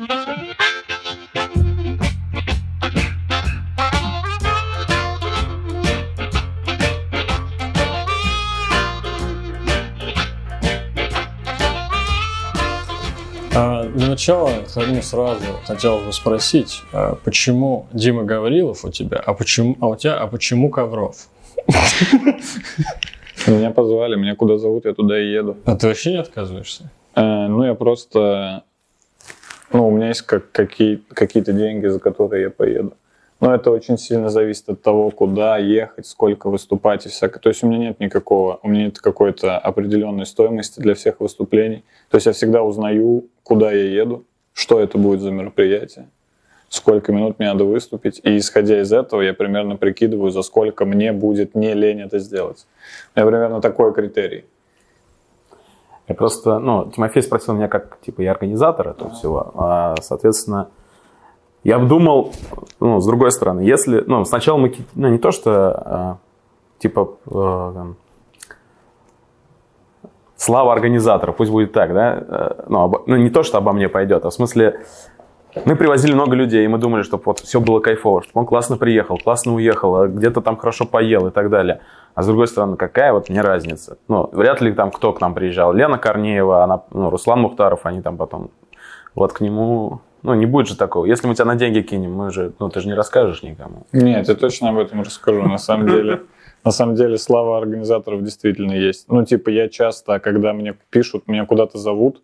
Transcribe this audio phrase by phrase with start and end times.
[0.00, 0.06] А,
[13.88, 19.76] для начала ну, сразу хотел бы спросить, а почему Дима Гаврилов у тебя, а почему,
[19.80, 21.28] а у тебя, а почему Ковров?
[23.48, 25.56] Меня позвали, меня куда зовут, я туда и еду.
[25.64, 26.88] А ты вообще не отказываешься?
[27.16, 28.62] Э, ну, я просто...
[29.72, 32.94] Ну, у меня есть как, какие, какие-то деньги, за которые я поеду.
[33.40, 37.38] Но это очень сильно зависит от того, куда ехать, сколько выступать и всякое.
[37.38, 41.84] То есть у меня нет никакого, у меня нет какой-то определенной стоимости для всех выступлений.
[42.10, 46.08] То есть я всегда узнаю, куда я еду, что это будет за мероприятие,
[46.68, 48.20] сколько минут мне надо выступить.
[48.24, 52.66] И исходя из этого я примерно прикидываю, за сколько мне будет не лень это сделать.
[53.14, 54.46] У меня примерно такой критерий.
[56.08, 60.70] Я просто, ну, Тимофей спросил меня, как, типа, я организатор этого всего, а, соответственно,
[61.64, 62.32] я думал,
[62.80, 66.18] ну, с другой стороны, если, ну, сначала мы, ну, не то, что, а,
[66.78, 67.92] типа, а,
[70.36, 73.88] слава организатора, пусть будет так, да, э, ну, об, ну, не то, что обо мне
[73.88, 74.80] пойдет, а в смысле,
[75.64, 78.76] мы привозили много людей, и мы думали, чтобы вот все было кайфово, чтобы он классно
[78.76, 81.80] приехал, классно уехал, а где-то там хорошо поел и так далее.
[82.18, 83.96] А с другой стороны, какая вот мне разница?
[84.08, 85.72] Ну, вряд ли там кто к нам приезжал.
[85.72, 88.50] Лена Корнеева, она, ну, Руслан Мухтаров, они там потом...
[89.14, 90.00] Вот к нему...
[90.24, 91.04] Ну, не будет же такого.
[91.04, 92.52] Если мы тебя на деньги кинем, мы же...
[92.58, 93.86] Ну, ты же не расскажешь никому.
[93.92, 96.22] Нет, я точно об этом расскажу, на самом деле.
[96.64, 99.08] На самом деле, слава организаторов действительно есть.
[99.08, 102.20] Ну, типа, я часто, когда мне пишут, меня куда-то зовут,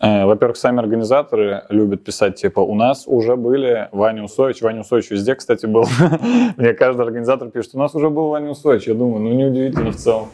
[0.00, 4.62] во-первых, сами организаторы любят писать, типа, у нас уже были Ваня Усович.
[4.62, 5.84] Ваня Усович везде, кстати, был.
[6.56, 8.86] Мне каждый организатор пишет, у нас уже был Ваня Усович.
[8.88, 10.28] Я думаю, ну, неудивительно в целом.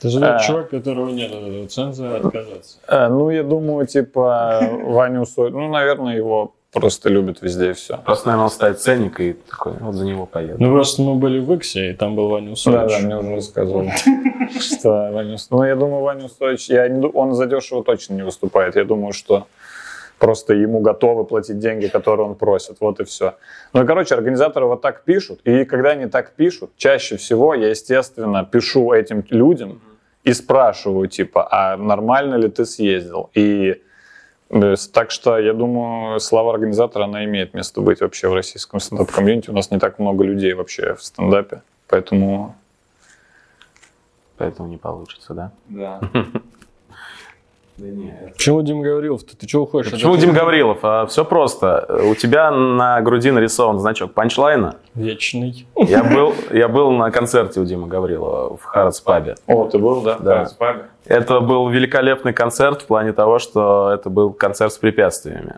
[0.00, 2.78] Ты же а, чувак, которого нет этого ценза отказаться.
[2.88, 7.98] А, ну, я думаю, типа, Ваня Усович, ну, наверное, его просто любят везде и все.
[7.98, 10.56] Просто, наверное, он ставит ценник и такой, вот за него поеду.
[10.58, 12.78] Ну, просто мы были в Иксе, и там был Ваня Усович.
[12.78, 13.92] Да, да, мне уже рассказывали,
[14.60, 16.70] что Ваня Ну, я думаю, Ваня Усович,
[17.14, 18.76] он задешево точно не выступает.
[18.76, 19.46] Я думаю, что
[20.20, 22.76] просто ему готовы платить деньги, которые он просит.
[22.80, 23.34] Вот и все.
[23.72, 25.40] Ну и, короче, организаторы вот так пишут.
[25.44, 29.80] И когда они так пишут, чаще всего я, естественно, пишу этим людям
[30.22, 33.30] и спрашиваю, типа, а нормально ли ты съездил?
[33.34, 33.82] И
[34.92, 39.50] так что, я думаю, слово организатора, она имеет место быть вообще в российском стендап-комьюнити.
[39.50, 42.56] У нас не так много людей вообще в стендапе, поэтому...
[44.36, 45.52] Поэтому не получится, да?
[45.68, 46.00] Да.
[47.80, 48.34] Да нет.
[48.34, 49.24] Почему Дим Гаврилов?
[49.24, 49.90] Ты, ты чего уходишь?
[49.90, 50.78] Почему Дим Гаврилов?
[50.82, 52.02] А, все просто.
[52.10, 54.76] У тебя на груди нарисован значок панчлайна.
[54.94, 55.66] Вечный.
[55.76, 59.36] Я был, я был на концерте у Димы Гаврилова в Харатс Пабе.
[59.46, 60.18] О, ты был, да?
[60.18, 60.44] Да.
[60.44, 60.84] В Пабе.
[61.06, 65.56] Это был великолепный концерт в плане того, что это был концерт с препятствиями.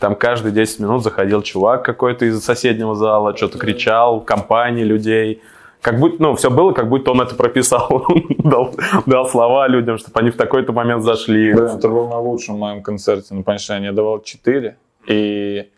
[0.00, 5.42] Там каждые 10 минут заходил чувак какой-то из соседнего зала, что-то кричал, компании людей.
[5.82, 8.06] Как будто, ну, все было, как будто он это прописал.
[8.38, 8.74] дал,
[9.06, 11.54] дал слова людям, чтобы они в такой-то момент зашли.
[11.54, 13.86] Блин, это был на лучшем моем концерте на Паншане.
[13.86, 14.76] Я давал 4,
[15.06, 15.70] и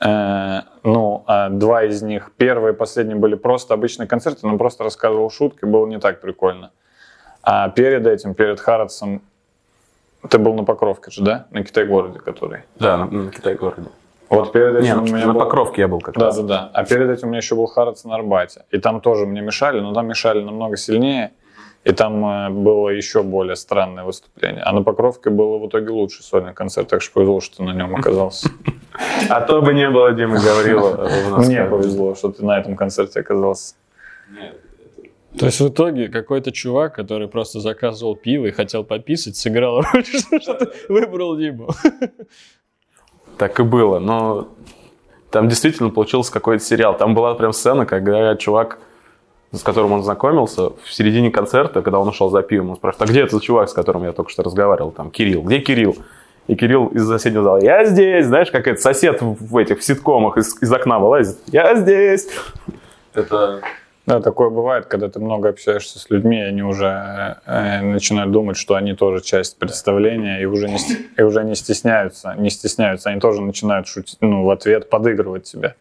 [0.00, 4.84] э, ну, а два из них, первый и последний были просто обычные концерты, но просто
[4.84, 6.70] рассказывал шутки, было не так прикольно.
[7.42, 9.22] А перед этим, перед Харатсом,
[10.28, 11.46] ты был на Покровке же, да?
[11.50, 12.62] На Китай-городе, который?
[12.78, 13.88] Да, на, на Китай-городе.
[14.30, 15.40] Вот перед этим Нет, у меня на был...
[15.40, 16.36] Покровке я был как да, раз.
[16.36, 16.70] Да, да, да.
[16.74, 18.64] А перед этим у меня еще был Харатс на Арбате.
[18.70, 21.32] И там тоже мне мешали, но там мешали намного сильнее.
[21.84, 24.62] И там э, было еще более странное выступление.
[24.62, 27.72] А на Покровке было в итоге лучший сольный концерт, так что повезло, что ты на
[27.72, 28.50] нем оказался.
[29.28, 31.38] А то бы не было Димы Гаврилова.
[31.38, 33.76] Мне повезло, что ты на этом концерте оказался.
[35.38, 40.04] То есть в итоге какой-то чувак, который просто заказывал пиво и хотел пописать, сыграл роль,
[40.40, 41.68] что ты выбрал Диму.
[43.38, 44.48] Так и было, но
[45.30, 46.96] там действительно получился какой-то сериал.
[46.96, 48.78] Там была прям сцена, когда чувак,
[49.52, 53.12] с которым он знакомился, в середине концерта, когда он ушел за пивом, он спрашивает, а
[53.12, 55.96] где этот чувак, с которым я только что разговаривал, там, Кирилл, где Кирилл?
[56.48, 60.38] И Кирилл из соседнего зала, я здесь, знаешь, как это сосед в этих в ситкомах
[60.38, 62.28] из, из окна вылазит, я здесь.
[63.12, 63.60] Это
[64.08, 68.74] да, такое бывает, когда ты много общаешься с людьми, они уже э, начинают думать, что
[68.74, 70.78] они тоже часть представления и уже не,
[71.18, 75.74] и уже не стесняются, не стесняются, они тоже начинают шутить, ну, в ответ подыгрывать тебе.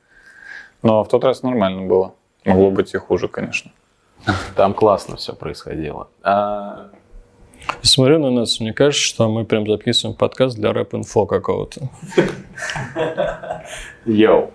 [0.83, 2.15] Но в тот раз нормально было.
[2.43, 3.71] Могло быть и хуже, конечно.
[4.57, 6.09] Там классно все происходило.
[6.21, 6.89] А...
[7.81, 11.89] Смотрю на нас, мне кажется, что мы прям записываем подкаст для рэп-инфо какого-то.
[14.05, 14.51] Йоу.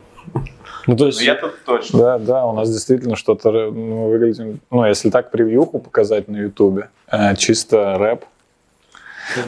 [0.87, 1.19] Ну, то есть...
[1.19, 1.99] Ну, я тут точно.
[1.99, 6.89] Да, да, у нас действительно что-то, ну, выглядим, ну, если так превьюху показать на ютубе,
[7.11, 8.25] э, чисто рэп.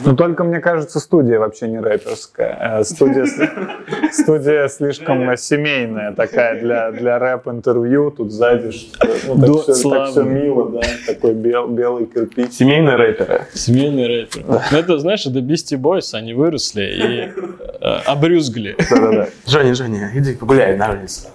[0.03, 2.79] Ну, только, мне кажется, студия вообще не рэперская.
[2.79, 3.25] Э, Студия,
[4.11, 8.11] студия слишком семейная такая для, для рэп-интервью.
[8.11, 10.21] Тут сзади что- ну, так, все, славно.
[10.21, 10.81] мило, да.
[11.07, 12.51] Такой бел- белый кирпич.
[12.51, 13.41] Семейные рэперы.
[13.53, 14.43] Семейный рэпер.
[14.47, 17.41] Ну, это, знаешь, это Beastie Boys, они выросли и
[17.81, 18.75] э, обрюзгли.
[18.89, 19.27] Да-да-да.
[19.45, 21.27] Женя, Женя, иди погуляй на улице.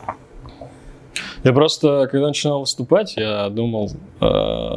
[1.43, 3.91] Я просто, когда начинал выступать, я думал,
[4.21, 4.25] э,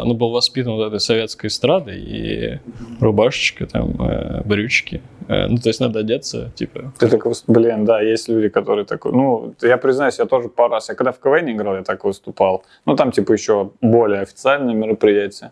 [0.05, 2.59] ну, был воспитан вот этой советской эстрадой, и
[3.01, 5.01] рубашечка, там, э, брючки.
[5.27, 9.11] Э, ну, то есть надо одеться, типа, Ты так, блин, да, есть люди, которые такой,
[9.11, 12.63] ну, я признаюсь, я тоже пару раз, я когда в КВН играл, я так выступал,
[12.85, 15.51] ну, там, типа, еще более официальное мероприятие.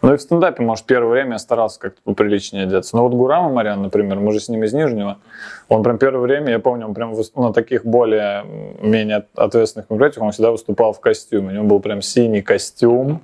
[0.00, 2.96] Ну, и в стендапе, может, первое время я старался как-то поприличнее одеться.
[2.96, 5.18] Но вот Гурам Марян, например, мы же с ним из Нижнего,
[5.68, 10.22] он прям первое время, я помню, он прям на таких более, м, менее ответственных мероприятиях,
[10.24, 11.48] он всегда выступал в костюме.
[11.48, 13.22] У него был прям синий костюм,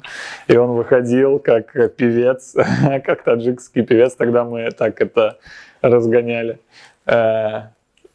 [0.49, 2.55] и он выходил как певец,
[3.05, 5.39] как таджикский певец, тогда мы так это
[5.83, 6.59] разгоняли.
[7.07, 7.69] Э,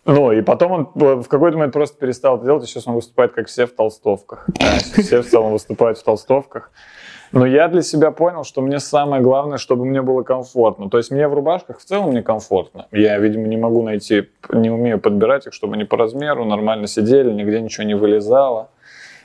[0.05, 2.95] Ну, и потом он э, в какой-то момент просто перестал это делать, и сейчас он
[2.95, 4.47] выступает, как все в толстовках.
[4.59, 6.71] Э, Все в целом выступают в толстовках.
[7.31, 10.89] Но я для себя понял, что мне самое главное, чтобы мне было комфортно.
[10.89, 12.87] То есть мне в рубашках в целом некомфортно.
[12.91, 17.31] Я, видимо, не могу найти, не умею подбирать их, чтобы они по размеру нормально сидели,
[17.31, 18.69] нигде ничего не вылезало.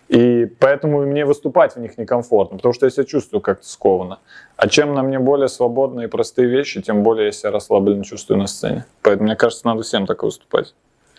[0.08, 4.18] И поэтому мне выступать в них некомфортно, потому что я себя чувствую как-то скованно.
[4.56, 8.38] А чем на мне более свободные и простые вещи, тем более я себя расслабленно чувствую
[8.38, 8.84] на сцене.
[9.00, 10.74] Поэтому, мне кажется, надо всем так выступать.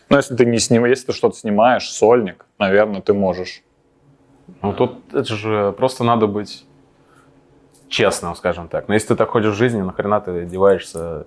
[0.10, 3.64] Но если ты не снимаешь, если ты что-то снимаешь, сольник, наверное, ты можешь.
[4.62, 6.64] Ну, тут это же просто надо быть
[7.90, 8.88] честным, скажем так.
[8.88, 11.26] Но если ты так ходишь в жизни, нахрена ты одеваешься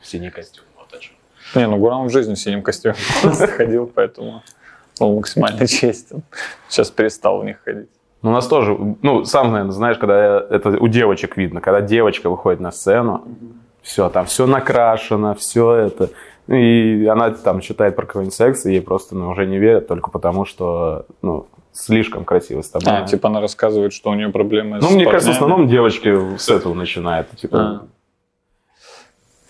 [0.00, 0.64] в синий костюм?
[0.76, 1.10] Вот это же.
[1.54, 2.94] Не, ну Гурам в жизни в синем костюме
[3.56, 4.42] ходил, поэтому
[4.98, 6.22] он максимально честен.
[6.68, 7.88] Сейчас перестал в них ходить.
[8.22, 12.30] Ну, у нас тоже, ну, сам, наверное, знаешь, когда это у девочек видно, когда девочка
[12.30, 13.22] выходит на сцену,
[13.82, 16.08] все, там все накрашено, все это.
[16.48, 20.10] И она там читает про какой-нибудь секс, и ей просто ну, уже не верят только
[20.10, 22.88] потому, что, ну, слишком красиво с тобой.
[22.90, 25.44] А, типа она рассказывает, что у нее проблемы ну, с мне кажется, в парнями.
[25.44, 27.28] основном девочки с этого начинают.
[27.36, 27.86] Типа, А.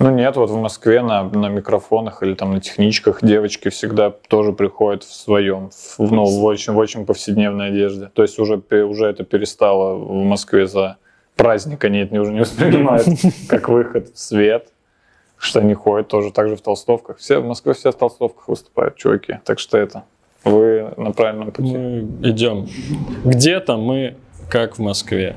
[0.00, 4.53] Ну нет, вот в Москве на, на микрофонах или там на техничках девочки всегда тоже
[4.53, 8.11] приходят в своем, в, ну, в очень, в очень повседневной одежде.
[8.12, 10.97] То есть уже, уже это перестало в Москве за
[11.37, 13.06] праздник, они это уже не воспринимают
[13.49, 14.69] как выход в свет,
[15.38, 17.19] что они ходят тоже так же в толстовках.
[17.19, 19.38] Все, в Москве все в толстовках выступают, чуваки.
[19.44, 20.05] Так что это,
[20.44, 21.76] вы на правильном пути.
[21.76, 22.67] мы идем.
[23.25, 24.17] Где-то мы,
[24.49, 25.37] как в Москве.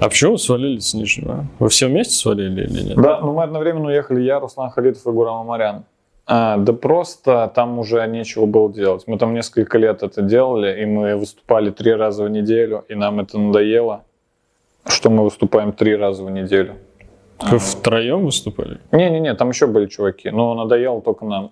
[0.00, 1.46] А почему вы свалили с Нижнего?
[1.58, 2.96] Вы все вместе свалили или нет?
[2.96, 5.84] Да, ну мы одновременно уехали я, Руслан Халитов и Гурам Амарян.
[6.26, 9.04] А, да просто там уже нечего было делать.
[9.06, 13.20] Мы там несколько лет это делали, и мы выступали три раза в неделю, и нам
[13.20, 14.04] это надоело,
[14.86, 16.76] что мы выступаем три раза в неделю.
[17.40, 18.78] Вы втроем выступали?
[18.92, 21.50] Не-не-не, там еще были чуваки, но надоело только нам.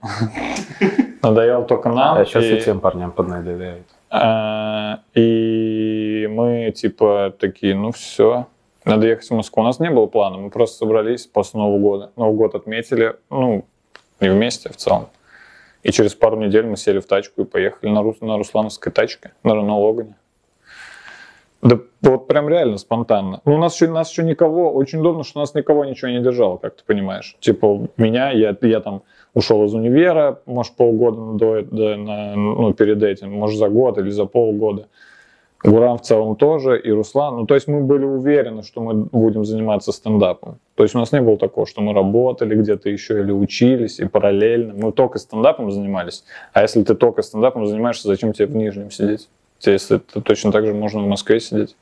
[1.23, 2.19] Надоело только нам.
[2.19, 3.83] а сейчас и- и тем парням поднадоедает.
[4.11, 8.47] А, И мы типа такие, ну все,
[8.85, 9.63] надо ехать в Москву.
[9.63, 12.11] У нас не было плана, мы просто собрались после Нового года.
[12.17, 13.65] Новый год отметили, ну,
[14.21, 15.09] не вместе а в целом.
[15.83, 19.33] И через пару недель мы сели в тачку и поехали на, Рус- на Руслановской тачке,
[19.45, 20.15] на Рено Логане.
[21.63, 23.41] Да вот прям реально спонтанно.
[23.45, 26.57] Ну, у нас еще, нас еще никого, очень удобно, что нас никого ничего не держало,
[26.57, 27.37] как ты понимаешь.
[27.41, 29.03] Типа меня, я, я там
[29.35, 34.09] ушел из универа, может, полгода до, до- на- ну, перед этим, может, за год или
[34.09, 34.89] за полгода.
[35.63, 37.37] Гурам в целом тоже, и Руслан.
[37.37, 40.59] Ну, то есть мы были уверены, что мы будем заниматься стендапом.
[40.75, 44.07] То есть у нас не было такого, что мы работали где-то еще или учились, и
[44.07, 44.73] параллельно.
[44.75, 46.25] Мы только стендапом занимались.
[46.55, 49.29] А если ты только стендапом занимаешься, зачем тебе в Нижнем сидеть?
[49.63, 51.77] Если это точно так же можно в Москве сидеть.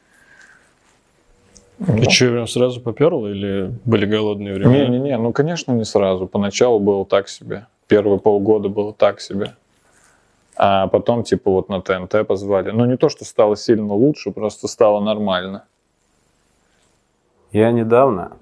[1.81, 4.89] И что, прям сразу поперло или были голодные времена?
[4.89, 6.27] Не-не-не, ну, конечно, не сразу.
[6.27, 7.67] Поначалу было так себе.
[7.87, 9.55] Первые полгода было так себе.
[10.57, 12.73] А потом, типа, вот на ТНТ позвали.
[12.73, 15.67] Ну, не то, что стало сильно лучше, просто стало нормально.
[17.53, 18.37] Я недавно,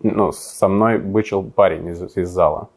[0.00, 2.70] ну, со мной бычил парень из, из зала,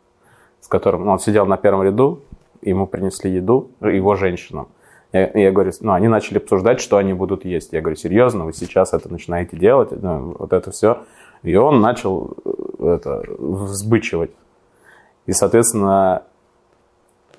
[0.59, 2.19] с которым, ну, он сидел на первом ряду,
[2.61, 4.67] ему принесли еду, его женщинам.
[5.15, 7.71] Я, я говорю, ну, они начали обсуждать, что они будут есть.
[7.71, 11.03] Я говорю, серьезно, вы сейчас это начинаете делать, ну, вот это все.
[11.41, 12.35] И он начал
[12.79, 14.31] э, это, взбычивать.
[15.25, 16.23] И, соответственно,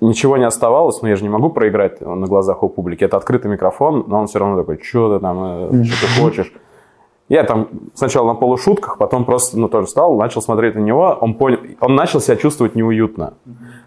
[0.01, 3.03] ничего не оставалось, но я же не могу проиграть на глазах у публики.
[3.03, 5.37] Это открытый микрофон, но он все равно такой, что ты там,
[5.71, 6.51] э, что ты хочешь.
[7.29, 11.35] Я там сначала на полушутках, потом просто, ну, тоже встал, начал смотреть на него, он
[11.35, 13.35] понял, он начал себя чувствовать неуютно.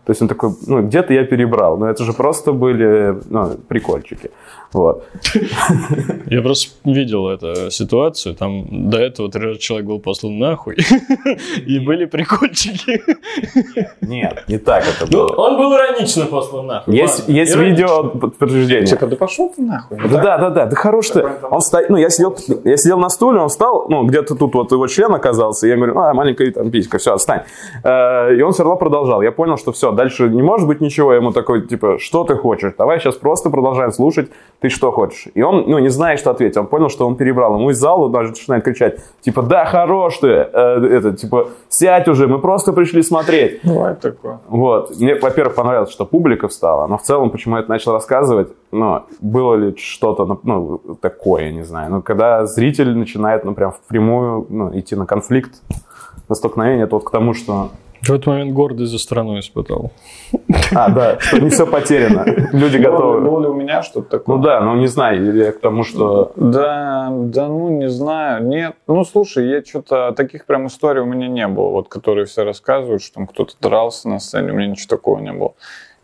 [0.06, 1.76] То есть он такой, ну, где-то я перебрал.
[1.76, 4.30] Но это же просто были ну, прикольчики.
[4.72, 5.04] Вот.
[6.26, 8.36] Я просто видел эту ситуацию.
[8.36, 10.76] Там до этого три раза человек был послан нахуй.
[11.66, 13.02] И были прикольчики.
[14.00, 15.36] Нет, не так это Ну, было.
[15.36, 16.94] он был иронично послан нахуй.
[16.94, 18.86] Есть, видео подтверждения.
[18.86, 19.98] Типа, да пошел ты нахуй.
[20.08, 21.24] Да, да, да, да, хорош ты.
[21.50, 24.70] Он стоит, ну, я сидел, я сидел на стуле, он встал, ну, где-то тут вот
[24.72, 27.42] его член оказался, и я говорю, а, маленькая там писька, все, отстань.
[27.82, 29.20] Э, И он все равно продолжал.
[29.22, 31.12] Я понял, что все, дальше не может быть ничего.
[31.12, 32.74] Я ему такой, типа, что ты хочешь?
[32.76, 34.30] Давай сейчас просто продолжаем слушать,
[34.60, 35.28] ты что хочешь?
[35.34, 37.56] И он, ну, не зная, что ответить, он понял, что он перебрал.
[37.56, 42.26] Ему из зала даже начинает кричать, типа, да, хорош ты, Э, это, типа, сядь уже,
[42.26, 43.60] мы просто пришли смотреть.
[43.64, 44.38] Бывает такое.
[44.48, 44.98] Вот.
[44.98, 49.02] Мне, во-первых, понравилось, что публика встала, но в целом, почему я это начал рассказывать, ну,
[49.20, 51.90] было ли что-то, ну, такое, я не знаю.
[51.90, 55.62] Ну, когда зритель начинает, ну, прям впрямую, ну, идти на конфликт,
[56.28, 57.70] на столкновение, это вот к тому, что...
[58.02, 59.92] В этот момент гордость за страну испытал.
[60.74, 62.24] А, да, что не все потеряно.
[62.52, 63.20] Люди готовы.
[63.20, 64.36] было ли у меня что-то такое?
[64.36, 66.32] Ну да, ну не знаю, или я к тому, что...
[66.36, 68.74] Да, да, ну не знаю, нет.
[68.86, 73.02] Ну слушай, я что-то таких прям историй у меня не было, вот которые все рассказывают,
[73.02, 75.54] что там кто-то дрался на сцене, у меня ничего такого не было.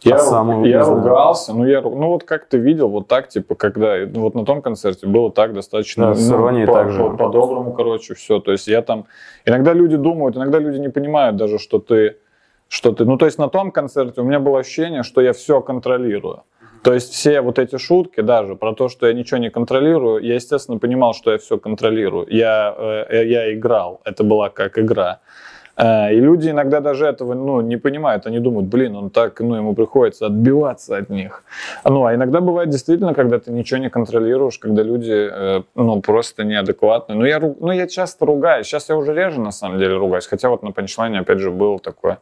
[0.03, 3.55] Я, А сам я ругался, ну я, ну вот как ты видел, вот так типа,
[3.55, 6.21] когда, ну, вот на том концерте было так достаточно, Да,
[6.53, 6.99] ну, по- так же.
[6.99, 8.38] по- по-доброму, короче, все.
[8.41, 9.07] То есть я там,
[9.47, 12.19] иногда люди думают, иногда люди не понимают даже, что ты,
[12.69, 15.61] что ты, ну то есть на том концерте у меня было ощущение, что я все
[15.61, 16.43] контролирую.
[16.83, 20.35] То есть все вот эти шутки даже про то, что я ничего не контролирую, я,
[20.35, 22.26] естественно, понимал, что я все контролирую.
[22.31, 22.73] Я,
[23.09, 25.19] э, я играл, это была как игра.
[25.76, 28.26] Э, И люди иногда даже этого ну, не понимают.
[28.26, 31.45] Они думают, блин, он так, ну, ему приходится отбиваться от них.
[31.85, 36.45] Ну, а иногда бывает действительно, когда ты ничего не контролируешь, когда люди, э, ну, просто
[36.45, 37.14] неадекватны.
[37.14, 38.66] Ну я, ну, я часто ругаюсь.
[38.66, 40.26] Сейчас я уже реже, на самом деле, ругаюсь.
[40.26, 42.18] Хотя вот на панчлайне, опять же, было такое.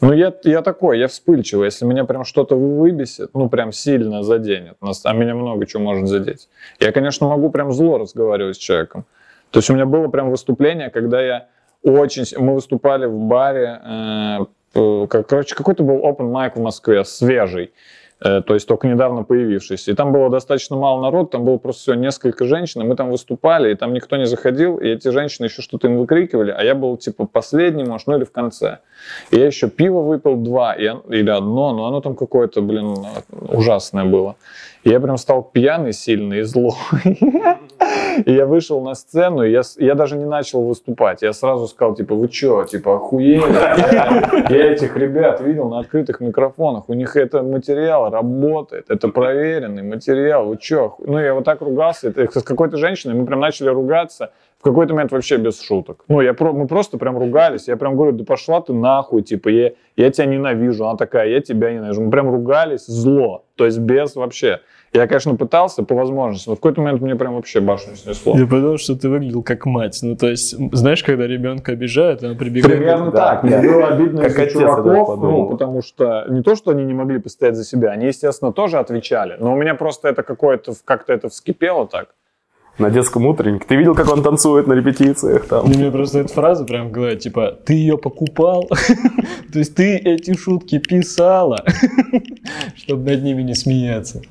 [0.00, 1.66] Ну, я, я такой, я вспыльчивый.
[1.66, 6.48] Если меня прям что-то выбесит, ну, прям сильно заденет, а меня много чего может задеть.
[6.80, 9.04] Я, конечно, могу прям зло разговаривать с человеком.
[9.50, 11.46] То есть у меня было прям выступление, когда я
[11.82, 12.24] очень...
[12.38, 13.80] Мы выступали в баре,
[14.74, 17.72] э, короче, какой-то был open mic в Москве, свежий,
[18.20, 19.90] э, то есть только недавно появившийся.
[19.90, 23.10] И там было достаточно мало народу, там было просто всего несколько женщин, и мы там
[23.10, 26.74] выступали, и там никто не заходил, и эти женщины еще что-то им выкрикивали, а я
[26.74, 28.78] был типа последний, может, ну или в конце.
[29.30, 32.96] И я еще пиво выпил два и, или одно, но оно там какое-то, блин,
[33.30, 34.36] ужасное было.
[34.84, 36.74] Я прям стал пьяный сильно и злой.
[38.26, 41.22] И я вышел на сцену, и я, я даже не начал выступать.
[41.22, 43.40] Я сразу сказал, типа, вы чё, типа, охуели?
[44.52, 46.88] Я, этих ребят видел на открытых микрофонах.
[46.88, 50.46] У них это материал работает, это проверенный материал.
[50.46, 50.86] Вы чё?
[50.86, 52.08] оху-» Ну, я вот так ругался.
[52.08, 54.32] Это с какой-то женщиной мы прям начали ругаться.
[54.58, 56.04] В какой-то момент вообще без шуток.
[56.06, 57.66] Ну, я про, мы просто прям ругались.
[57.66, 60.86] Я прям говорю, да пошла ты нахуй, типа, я, я тебя ненавижу.
[60.86, 62.02] Она такая, я тебя ненавижу.
[62.02, 63.44] Мы прям ругались зло.
[63.56, 64.60] То есть без вообще.
[64.92, 68.36] Я, конечно, пытался по возможности, но в какой-то момент мне прям вообще башню снесло.
[68.36, 69.98] Я подумал, что ты выглядел как мать.
[70.02, 72.76] Ну, то есть, знаешь, когда ребенка обижают, она прибегает...
[72.76, 73.42] Примерно Да, так.
[73.42, 73.62] Мне да.
[73.62, 77.56] было обидно Как даже чуваков, ну, потому что не то, что они не могли постоять
[77.56, 81.88] за себя, они, естественно, тоже отвечали, но у меня просто это какое-то, как-то это вскипело
[81.88, 82.08] так.
[82.78, 83.66] На детском утреннике.
[83.68, 85.70] Ты видел, как он танцует на репетициях там?
[85.70, 88.62] И мне просто эта фраза прям в голове, типа, ты ее покупал,
[89.52, 91.64] то есть ты эти шутки писала,
[92.76, 94.22] чтобы над ними не смеяться.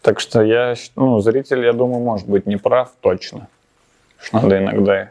[0.00, 3.48] Так что я, ну, зритель, я думаю, может быть не прав точно.
[4.18, 5.10] Что Надо иногда,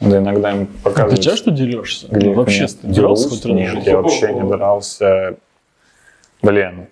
[0.00, 1.22] надо иногда им Ты показывать.
[1.22, 2.06] часто дерешься?
[2.10, 5.36] где Ну, вообще, ты дрался хоть раз Нет, я вообще не дрался.
[6.42, 6.88] Блин.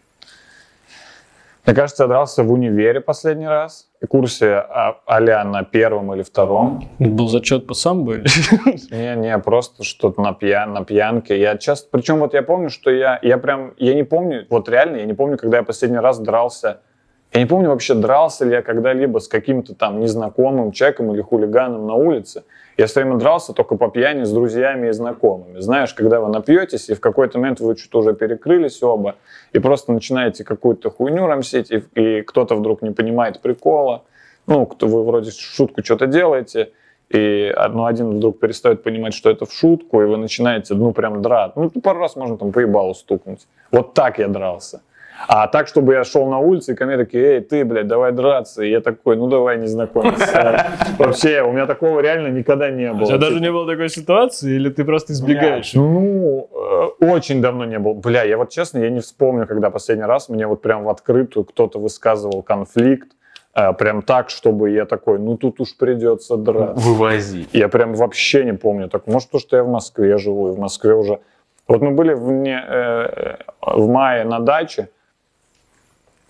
[1.64, 3.88] Мне кажется, я дрался в универе последний раз.
[4.00, 6.88] В курсе а- а-ля на первом или втором.
[6.99, 8.16] Был зачет по самбо?
[8.90, 11.38] Не-не, просто что-то на, пьян, на пьянке.
[11.38, 14.97] Я часто, причем вот я помню, что я, я прям, я не помню, вот реально,
[14.97, 16.81] я не помню, когда я последний раз дрался.
[17.32, 21.86] Я не помню вообще, дрался ли я когда-либо с каким-то там незнакомым человеком или хулиганом
[21.86, 22.44] на улице.
[22.76, 25.58] Я все время дрался только по пьяни с друзьями и знакомыми.
[25.60, 29.16] Знаешь, когда вы напьетесь, и в какой-то момент вы что-то уже перекрылись оба,
[29.54, 34.04] и просто начинаете какую-то хуйню рамсить, и, и кто-то вдруг не понимает прикола.
[34.46, 36.72] Ну, кто вы вроде шутку что-то делаете,
[37.08, 41.22] и ну, один вдруг перестает понимать, что это в шутку, и вы начинаете, ну, прям
[41.22, 41.56] драть.
[41.56, 43.46] Ну, пару раз можно там по ебалу стукнуть.
[43.70, 44.82] Вот так я дрался.
[45.28, 48.12] А так, чтобы я шел на улице, и ко мне такие, эй, ты, блядь, давай
[48.12, 48.62] драться.
[48.62, 50.66] И я такой, ну давай не знакомиться.
[50.98, 53.06] Вообще, у меня такого реально никогда не У было.
[53.06, 55.74] тебя даже не было такой ситуации, или ты просто избегаешь?
[55.74, 56.48] Ну,
[57.00, 57.94] э, очень давно не было.
[57.94, 61.44] Бля, я вот честно, я не вспомню, когда последний раз мне вот прям в открытую
[61.44, 63.08] кто-то высказывал конфликт,
[63.54, 66.74] э, прям так, чтобы я такой, ну тут уж придется драться.
[66.88, 67.46] Вывози.
[67.52, 68.88] Я прям вообще не помню.
[68.88, 71.20] Так, может, то, что я в Москве живу, и в Москве уже
[71.68, 74.88] Вот мы были в, не, э, в мае на даче,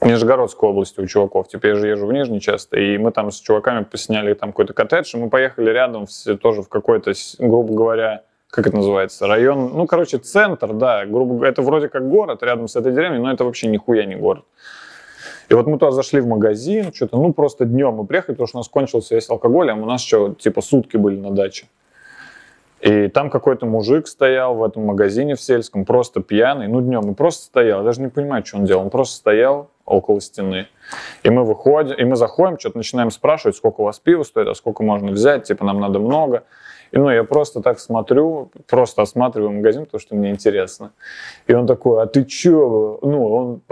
[0.05, 1.49] Нижегородской области у чуваков.
[1.49, 2.79] Теперь я же езжу в Нижний часто.
[2.79, 6.63] И мы там с чуваками посняли там какой-то коттедж, и мы поехали рядом в, тоже
[6.63, 11.63] в какой-то, грубо говоря, как это называется, район, ну, короче, центр, да, грубо говоря, это
[11.63, 14.45] вроде как город рядом с этой деревней, но это вообще нихуя не город.
[15.49, 18.59] И вот мы туда зашли в магазин, что-то, ну, просто днем мы приехали, потому что
[18.59, 21.67] у нас кончился весь алкоголь, а у нас что, типа, сутки были на даче.
[22.83, 27.15] И там какой-то мужик стоял в этом магазине в сельском, просто пьяный, ну, днем, и
[27.15, 30.69] просто стоял, я даже не понимаю, что он делал, он просто стоял около стены.
[31.23, 34.55] И мы выходим, и мы заходим, что-то начинаем спрашивать, сколько у вас пива стоит, а
[34.55, 36.45] сколько можно взять, типа, нам надо много.
[36.93, 40.93] И ну, я просто так смотрю, просто осматриваю магазин, потому что мне интересно.
[41.47, 42.99] И он такой, а ты чё?
[43.01, 43.63] Ну, он,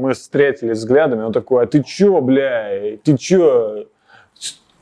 [0.00, 3.86] мы встретились взглядами, он такой, а ты чё, бля, ты чё?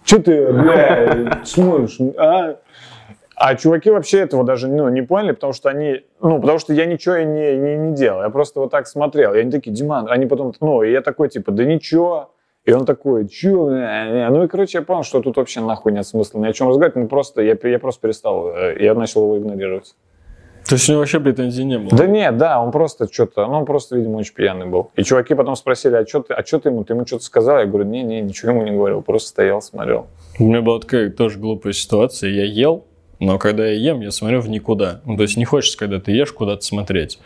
[0.04, 2.58] Чё ты, бля, смотришь, а?
[3.36, 6.86] А чуваки вообще этого даже ну, не поняли, потому что они, ну, потому что я
[6.86, 9.34] ничего не, не, не делал, я просто вот так смотрел.
[9.34, 12.30] И они такие, Диман, они потом, ну, и я такой, типа, да ничего,
[12.64, 13.68] и он такой, чё?
[13.68, 16.96] Ну и, короче, я понял, что тут вообще нахуй нет смысла ни о чем разговаривать.
[16.96, 19.94] Ну просто, я, я просто перестал, э, я начал его игнорировать.
[20.68, 21.96] То есть у него вообще претензий не было?
[21.96, 24.90] Да нет, да, он просто что-то, ну он просто, видимо, очень пьяный был.
[24.96, 27.60] И чуваки потом спросили, а что ты, а что ты ему, ты ему что-то сказал?
[27.60, 30.06] Я говорю, не-не, ничего ему не говорил, просто стоял, смотрел.
[30.40, 32.84] У меня была такая тоже глупая ситуация, я ел,
[33.18, 35.00] но когда я ем, я смотрю в никуда.
[35.04, 37.18] Ну, то есть не хочется, когда ты ешь, куда-то смотреть.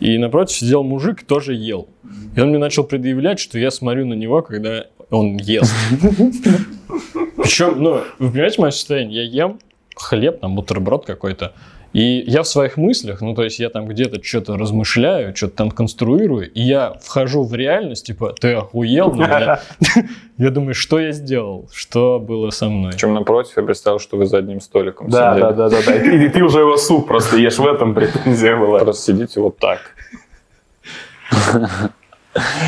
[0.00, 1.88] И напротив сидел мужик, тоже ел.
[2.36, 5.74] И он мне начал предъявлять, что я смотрю на него, когда он ест.
[7.36, 9.24] Причем, ну, вы понимаете мое состояние?
[9.24, 9.58] Я ем
[9.96, 11.52] хлеб, там, бутерброд какой-то,
[11.98, 15.72] и я в своих мыслях, ну, то есть я там где-то что-то размышляю, что-то там
[15.72, 19.12] конструирую, и я вхожу в реальность, типа, ты охуел
[20.38, 22.92] Я думаю, что я сделал, что было со мной.
[22.92, 25.42] Причем напротив, я представил, что вы за одним столиком да, сидели.
[25.42, 25.94] Да, да, да, да.
[25.96, 28.78] И ты уже его суп просто ешь, в этом претензия была.
[28.78, 29.80] Просто сидите вот так.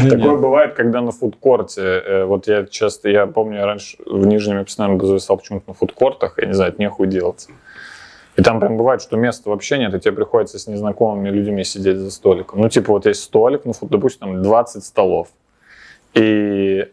[0.08, 4.58] Такое бывает, когда на фудкорте, э, вот я часто, я помню, я раньше в Нижнем
[4.58, 7.46] я постоянно зависал почему-то на фудкортах, я не знаю, это нехуй делать.
[8.40, 11.98] И там прям бывает, что места вообще нет, и тебе приходится с незнакомыми людьми сидеть
[11.98, 12.62] за столиком.
[12.62, 15.28] Ну, типа, вот есть столик, ну, допустим, там 20 столов.
[16.14, 16.88] И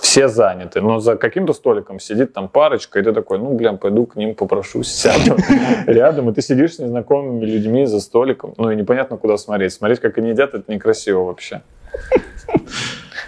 [0.00, 4.06] все заняты, но за каким-то столиком сидит там парочка, и ты такой, ну, блин, пойду
[4.06, 5.36] к ним попрошу, сяду
[5.86, 9.72] рядом, и ты сидишь с незнакомыми людьми за столиком, ну, и непонятно, куда смотреть.
[9.72, 11.62] Смотреть, как они едят, это некрасиво вообще.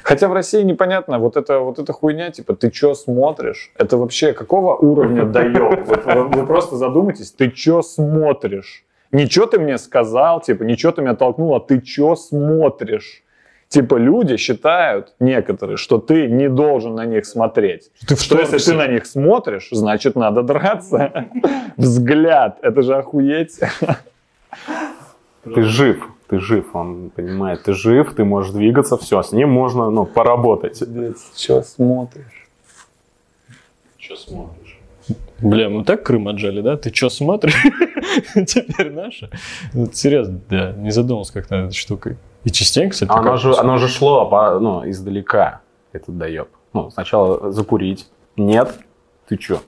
[0.05, 3.73] Хотя в России непонятно, вот эта, вот эта хуйня, типа, ты что смотришь?
[3.79, 5.25] Это вообще какого уровня?
[5.85, 8.85] Вот вы, просто задумайтесь, ты что смотришь?
[9.13, 13.23] Ничего ты мне сказал, типа, ничего ты меня толкнул, а ты что смотришь?
[13.69, 17.91] Типа люди считают, некоторые, что ты не должен на них смотреть.
[18.07, 21.29] Ты что если ты на них смотришь, значит надо драться.
[21.79, 23.59] Взгляд, это же охуеть.
[25.45, 29.91] Ты жив ты жив, он понимает, ты жив, ты можешь двигаться, все, с ним можно,
[29.91, 30.83] ну, поработать.
[31.37, 32.49] Что смотришь?
[33.99, 34.79] Что смотришь?
[35.41, 36.77] Бля, мы так Крым отжали, да?
[36.77, 37.63] Ты что смотришь?
[38.47, 39.31] Теперь наша.
[39.93, 42.17] Серьезно, да, не задумался как над этой штукой.
[42.45, 45.61] И частенько, кстати, оно же, оно же шло по, ну, издалека,
[45.93, 46.49] этот доеб.
[46.73, 48.09] Ну, сначала закурить.
[48.37, 48.79] Нет,
[49.29, 49.61] ты чё?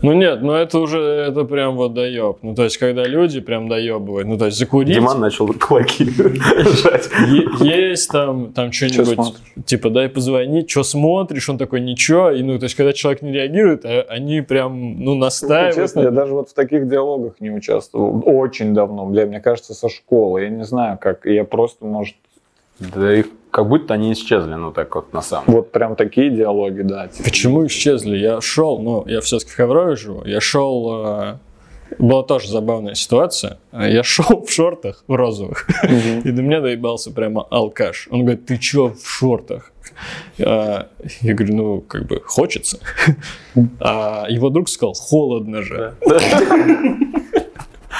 [0.00, 2.38] Ну нет, ну это уже, это прям вот доеб.
[2.42, 4.94] Ну то есть, когда люди прям доебывают, ну то есть закурить...
[4.94, 7.08] Диман начал кулаки жать.
[7.60, 9.34] Есть там, там что-нибудь,
[9.66, 12.30] типа дай позвонить, что смотришь, он такой, ничего.
[12.30, 15.74] И ну то есть, когда человек не реагирует, а они прям, ну настаивают.
[15.74, 18.22] Честно, я даже вот в таких диалогах не участвовал.
[18.24, 20.42] Очень давно, бля, мне кажется, со школы.
[20.42, 22.14] Я не знаю, как, я просто, может...
[22.78, 26.82] Да их как будто они исчезли, ну так вот на самом Вот прям такие диалоги,
[26.82, 27.08] да.
[27.08, 27.24] Типа.
[27.24, 28.16] Почему исчезли?
[28.16, 31.36] Я шел, ну, я все-таки в Хаврове живу, я шел, э,
[31.98, 35.66] была тоже забавная ситуация, я шел в шортах в розовых,
[36.24, 38.08] и до меня доебался прямо алкаш.
[38.10, 39.72] Он говорит, ты чё в шортах?
[40.40, 40.88] А,
[41.22, 42.78] я говорю, ну, как бы, хочется.
[43.80, 45.94] А его друг сказал, холодно же.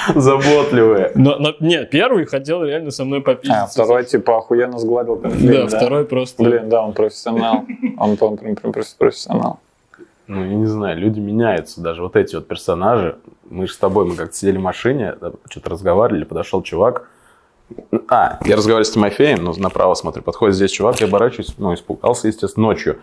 [0.15, 1.11] Заботливые.
[1.15, 3.63] Но, но, нет, первый хотел реально со мной попиздиться.
[3.63, 6.43] А, второй типа охуенно сгладил конфликт, да, да, второй просто...
[6.43, 7.65] Блин, да, он профессионал.
[7.97, 9.59] Он, он прям, прям профессионал.
[10.27, 11.81] Ну, я не знаю, люди меняются.
[11.81, 13.17] Даже вот эти вот персонажи.
[13.49, 15.15] Мы же с тобой, мы как-то сидели в машине,
[15.49, 17.09] что-то разговаривали, подошел чувак.
[18.07, 22.27] А, я разговариваю с Тимофеем, но направо смотрю, подходит здесь чувак, я оборачиваюсь, ну, испугался,
[22.27, 22.99] естественно, ночью.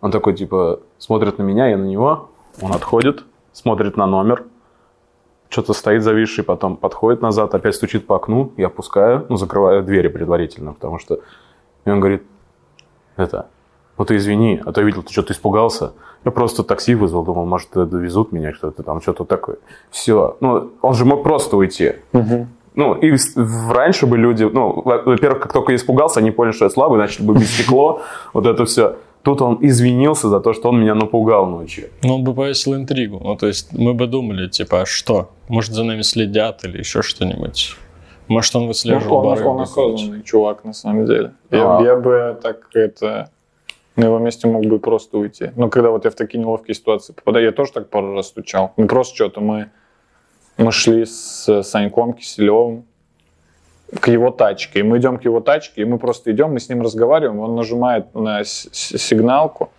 [0.00, 4.44] Он такой, типа, смотрит на меня, я на него, он отходит, смотрит на номер,
[5.50, 10.08] что-то стоит зависший, потом подходит назад, опять стучит по окну, я опускаю, ну, закрываю двери
[10.08, 11.20] предварительно, потому что...
[11.84, 12.22] И он говорит,
[13.16, 13.48] это,
[13.98, 15.92] ну ты извини, а то я видел, ты что-то испугался.
[16.24, 19.56] Я просто такси вызвал, думал, может, довезут меня, что-то там, что-то такое.
[19.90, 20.36] Все.
[20.40, 21.94] Ну, он же мог просто уйти.
[22.12, 22.46] Угу.
[22.76, 23.16] ну, и
[23.70, 26.98] раньше бы люди, ну, во- во-первых, как только я испугался, они поняли, что я слабый,
[26.98, 28.96] начали бы бить стекло, вот это все.
[29.22, 31.90] Тут он извинился за то, что он меня напугал ночью.
[32.02, 33.20] Ну, он бы повесил интригу.
[33.22, 35.30] Ну, то есть мы бы думали, типа, а что?
[35.48, 37.76] Может, за нами следят или еще что-нибудь?
[38.28, 39.62] Может, он Ну, выслеживал он, барыг он какой-то?
[39.94, 41.32] осознанный чувак, на самом деле.
[41.50, 41.82] Я, А.
[41.82, 43.30] я бы так это
[43.96, 45.50] на его месте мог бы просто уйти.
[45.56, 48.72] Но когда вот я в такие неловкие ситуации попадаю, я тоже так пару раз стучал.
[48.78, 49.70] Ну просто что-то мы,
[50.56, 52.84] мы шли с Саньком Киселевым
[53.98, 54.80] к его тачке.
[54.80, 57.56] И мы идем к его тачке, и мы просто идем, мы с ним разговариваем, он
[57.56, 59.70] нажимает на сигналку,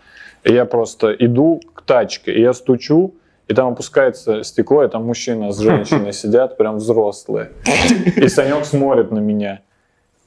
[0.43, 3.13] и я просто иду к тачке, и я стучу,
[3.47, 7.52] и там опускается стекло, и там мужчина с женщиной сидят, прям взрослые.
[8.15, 9.62] И Санек смотрит на меня.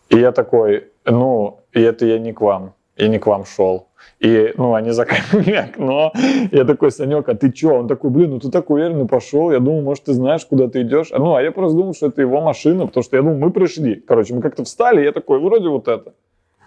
[0.09, 3.89] И я такой, ну, и это я не к вам, я не к вам шел.
[4.21, 6.13] И, ну, они закрыли окно.
[6.53, 7.75] Я такой, Санек, а ты чё?
[7.81, 9.51] Он такой, блин, ну ты так уверенно пошел.
[9.51, 11.09] Я думал, может, ты знаешь, куда ты идешь.
[11.13, 13.51] А, Ну, а я просто думал, что это его машина, потому что я думал, мы
[13.51, 13.97] пришли.
[13.97, 16.15] Короче, мы как-то встали, я такой, вроде вот это.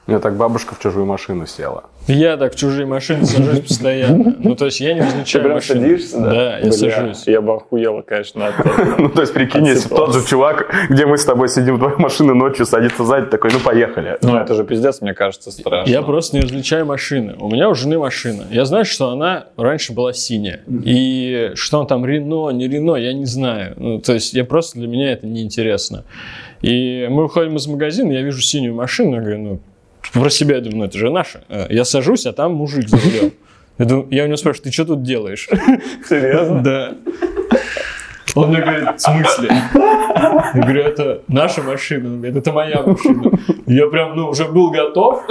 [0.07, 1.83] У меня так бабушка в чужую машину села.
[2.07, 4.37] Я так в чужие машины сажусь постоянно.
[4.39, 5.81] Ну, то есть я не Ты назначаю прям машину.
[5.81, 6.31] садишься, да?
[6.31, 7.27] Да, я Бля, сажусь.
[7.27, 8.95] Я бы охуела, конечно, от этого.
[8.99, 11.97] Ну, то есть, прикинь, если тот же чувак, где мы с тобой сидим в твоей
[11.97, 14.17] машине ночью, садится сзади, такой, ну, поехали.
[14.21, 15.91] Ну, это же пиздец, мне кажется, страшно.
[15.91, 17.35] Я просто не различаю машины.
[17.37, 18.45] У меня у жены машина.
[18.49, 20.61] Я знаю, что она раньше была синяя.
[20.85, 23.73] И что он там, Рено, не Рено, я не знаю.
[23.75, 26.05] Ну, то есть я просто для меня это неинтересно.
[26.61, 29.59] И мы уходим из магазина, я вижу синюю машину, я говорю, ну,
[30.13, 31.43] про себя я думаю, ну, это же наша.
[31.49, 33.31] Э, Я сажусь, а там мужик за рулем.
[33.79, 35.47] Я, думаю, я у него спрашиваю, ты что тут делаешь?
[36.09, 36.61] Серьезно?
[36.61, 36.93] Да.
[38.35, 39.49] Он мне говорит, в смысле?
[39.73, 42.07] Я говорю, это наша машина.
[42.09, 43.31] Он говорит, это моя машина.
[43.65, 45.23] Я прям, ну, уже был готов,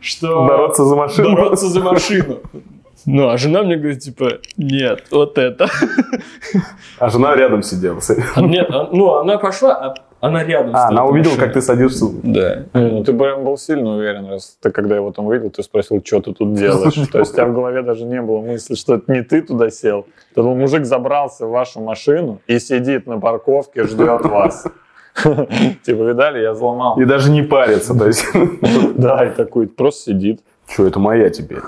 [0.00, 0.46] что...
[0.46, 1.32] Бороться за машину.
[1.34, 2.38] Бороться за машину.
[3.06, 5.68] Ну, а жена мне говорит, типа, нет, вот это.
[6.98, 7.98] А жена рядом сидела.
[8.34, 12.06] А Нет, а- ну, она пошла, а она рядом А, она увидела, как ты садишься.
[12.22, 12.64] Да.
[12.74, 16.20] Ну, ты прям был сильно уверен, раз ты, когда его там увидел, ты спросил, что
[16.20, 16.94] ты тут делаешь.
[17.12, 19.70] То есть у тебя в голове даже не было мысли, что это не ты туда
[19.70, 20.06] сел.
[20.34, 24.66] Ты думал, мужик забрался в вашу машину и сидит на парковке, ждет вас.
[25.82, 27.00] Типа, видали, я взломал.
[27.00, 27.98] И даже не парится.
[27.98, 28.26] То есть,
[28.94, 30.40] Да, и такой просто сидит.
[30.68, 31.60] что, это моя теперь?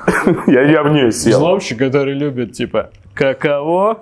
[0.46, 1.38] Я, я в нее сел.
[1.38, 4.01] Взломщик, который любит, типа, каково?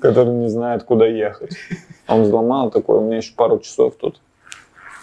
[0.00, 1.56] Который не знает, куда ехать.
[2.06, 4.20] Он взломал такой, у меня еще пару часов тут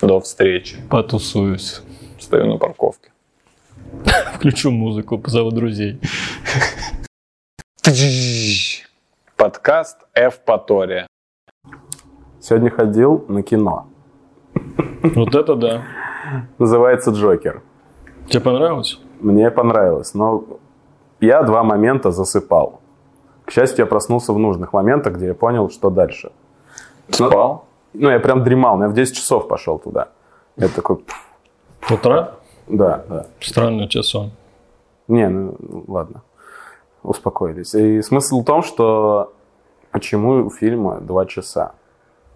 [0.01, 0.77] до встречи.
[0.89, 1.81] Потусуюсь.
[2.19, 3.11] Стою на парковке.
[4.35, 5.99] Включу музыку, позову друзей.
[9.35, 11.07] Подкаст Эвпатория.
[12.39, 13.87] Сегодня ходил на кино.
[15.03, 15.83] Вот это да.
[16.57, 17.61] Называется «Джокер».
[18.27, 18.99] Тебе понравилось?
[19.19, 20.43] Мне понравилось, но
[21.19, 22.81] я два момента засыпал.
[23.45, 26.31] К счастью, я проснулся в нужных моментах, где я понял, что дальше.
[27.09, 27.65] Спал?
[27.93, 30.09] Ну, я прям дремал, я в 10 часов пошел туда.
[30.57, 30.97] Я такой,
[31.89, 32.35] утра?
[32.67, 33.27] да, да.
[33.39, 34.31] Странный тебя сон.
[35.07, 35.55] Не, ну
[35.87, 36.21] ладно.
[37.03, 37.75] Успокоились.
[37.75, 39.31] И смысл в том, что
[39.91, 41.73] почему у фильма два часа?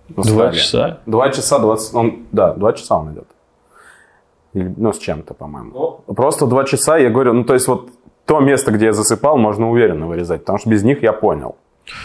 [0.10, 0.56] Ну, Два стали.
[0.56, 1.00] часа?
[1.06, 1.96] Два часа, 20...
[1.96, 3.28] Он, да, два часа он идет.
[4.54, 6.02] Или, ну, с чем-то, по-моему.
[6.08, 7.90] Просто два часа, я говорю, ну, то есть вот
[8.30, 11.56] то место, где я засыпал, можно уверенно вырезать, потому что без них я понял.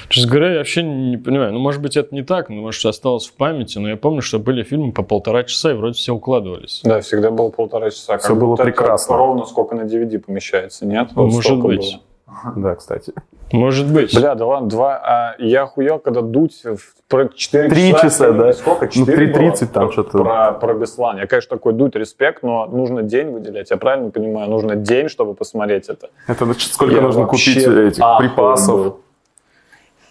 [0.08, 1.52] Честно говоря, я вообще не понимаю.
[1.52, 4.38] Ну, может быть, это не так, но, может, осталось в памяти, но я помню, что
[4.38, 6.80] были фильмы по полтора часа, и вроде все укладывались.
[6.82, 8.16] Да, всегда было полтора часа.
[8.16, 9.18] Всё было прекрасно.
[9.18, 11.10] Ровно сколько на DVD помещается, нет?
[11.14, 11.78] Вот Может быть.
[11.80, 12.00] было.
[12.56, 13.12] Да, кстати.
[13.52, 14.14] Может быть.
[14.18, 14.96] Бля, да ладно, два.
[14.96, 18.52] А я охуел, когда дуть в про 4 Три часа, да.
[18.52, 18.86] Сколько?
[18.86, 20.18] Ну, 4 3:30 там про, что-то.
[20.18, 21.18] Про, про Беслан.
[21.18, 23.70] Я, конечно, такой дуть, респект, но нужно день выделять.
[23.70, 24.48] Я правильно понимаю?
[24.50, 26.08] Нужно день, чтобы посмотреть это.
[26.26, 28.76] Это значит, сколько Я нужно вообще купить этих ахуй припасов.
[28.80, 29.00] был.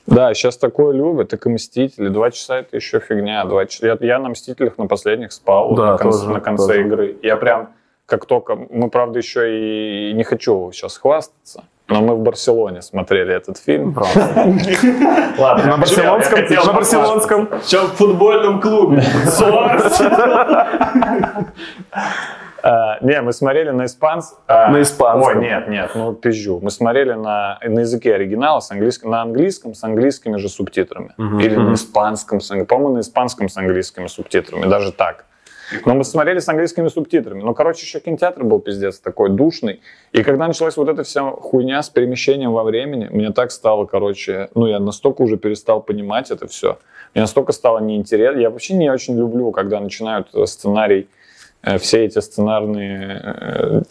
[0.06, 2.10] Да, сейчас такое любят, так и Мстители.
[2.10, 3.44] Два часа это еще фигня.
[3.46, 3.88] Два часа.
[3.88, 6.82] Я, я на Мстителях на последних спал Да, на, конце, тоже, на конце тоже.
[6.82, 7.18] игры.
[7.24, 7.70] Я прям,
[8.06, 8.56] как только...
[8.70, 13.96] Мы, правда, еще и не хочу сейчас хвастаться, но мы в Барселоне смотрели этот фильм.
[15.38, 16.40] Ладно, На барселонском?
[16.66, 17.50] На барселонском?
[17.68, 19.04] Чем в футбольном клубе.
[22.64, 24.36] А, не, мы смотрели на испанс...
[24.48, 25.38] а, На испанском.
[25.38, 26.60] Ой, нет, нет, ну пизжу.
[26.62, 31.14] Мы смотрели на, на языке оригинала, с английским, на английском с английскими же субтитрами.
[31.42, 35.26] Или на испанском, по-моему, на испанском с английскими субтитрами, даже так.
[35.86, 37.42] Но мы смотрели с английскими субтитрами.
[37.42, 39.82] Ну, короче, еще кинотеатр был пиздец такой душный.
[40.12, 44.50] И когда началась вот эта вся хуйня с перемещением во времени, мне так стало, короче,
[44.56, 46.78] ну, я настолько уже перестал понимать это все.
[47.14, 48.40] Мне настолько стало неинтересно.
[48.40, 51.08] Я вообще не очень люблю, когда начинают э, сценарий,
[51.62, 53.82] э, все эти сценарные э,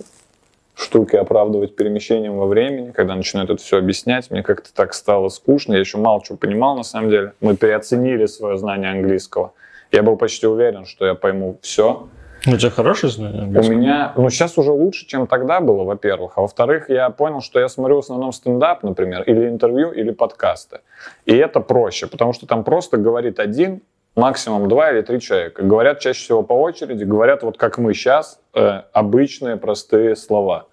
[0.74, 4.30] штуки оправдывать перемещением во времени, когда начинают это все объяснять.
[4.30, 5.74] Мне как-то так стало скучно.
[5.74, 7.32] Я еще мало чего понимал, на самом деле.
[7.40, 9.52] Мы переоценили свое знание английского.
[9.92, 12.09] Я был почти уверен, что я пойму все.
[12.44, 16.33] У тебя хорошее знание У меня, ну сейчас уже лучше, чем тогда было, во-первых.
[16.37, 20.81] А во-вторых, я понял, что я смотрю в основном стендап, например, или интервью, или подкасты.
[21.24, 23.83] И это проще, потому что там просто говорит один,
[24.16, 25.62] максимум два или три человека.
[25.62, 30.66] Говорят чаще всего по очереди, говорят вот как мы сейчас, э, обычные простые слова.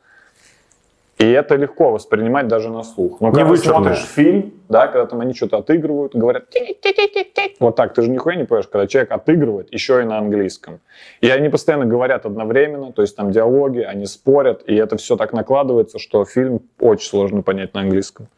[1.19, 3.19] И это легко воспринимать даже на слух.
[3.19, 3.73] Но Не когда вычурно.
[3.73, 6.45] смотришь фильм, да, когда там они что-то отыгрывают, говорят
[7.59, 10.79] вот так, ты же нихуя не поешь, когда человек отыгрывает еще и на английском.
[11.19, 15.33] И они постоянно говорят одновременно, то есть там диалоги, они спорят, и это все так
[15.33, 18.29] накладывается, что фильм очень сложно понять на английском.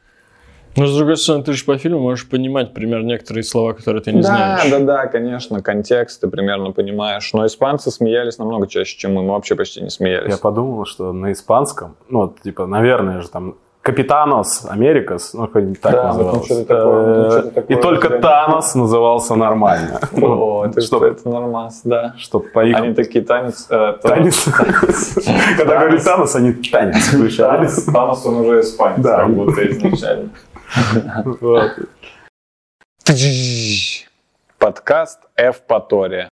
[0.78, 4.14] Но, с другой стороны, ты же по фильму можешь понимать, примерно, некоторые слова, которые ты
[4.14, 4.70] не да, знаешь.
[4.72, 7.30] да, да, конечно, контекст ты примерно понимаешь.
[7.34, 9.24] Но испанцы смеялись намного чаще, чем мы.
[9.24, 10.32] Мы вообще почти не смеялись.
[10.32, 15.64] Я подумал, что на испанском, ну, вот, типа, наверное же там Капитанос Америкас, ну, так
[15.82, 16.46] Да, называлось.
[16.46, 18.20] что-то такое, вот Э, что-то такое, И только да.
[18.20, 20.00] Танос назывался нормально.
[20.22, 22.14] О, это, это нормас, да.
[22.20, 22.78] Чтоб по их...
[22.78, 23.66] Они такие танец...
[23.72, 24.46] э, Танец.
[25.58, 29.18] Когда говорит Танос, они танец Танос, он уже испанец, Да.
[29.26, 30.30] как будто изначально.
[34.58, 36.30] Подкаст Эвпатория.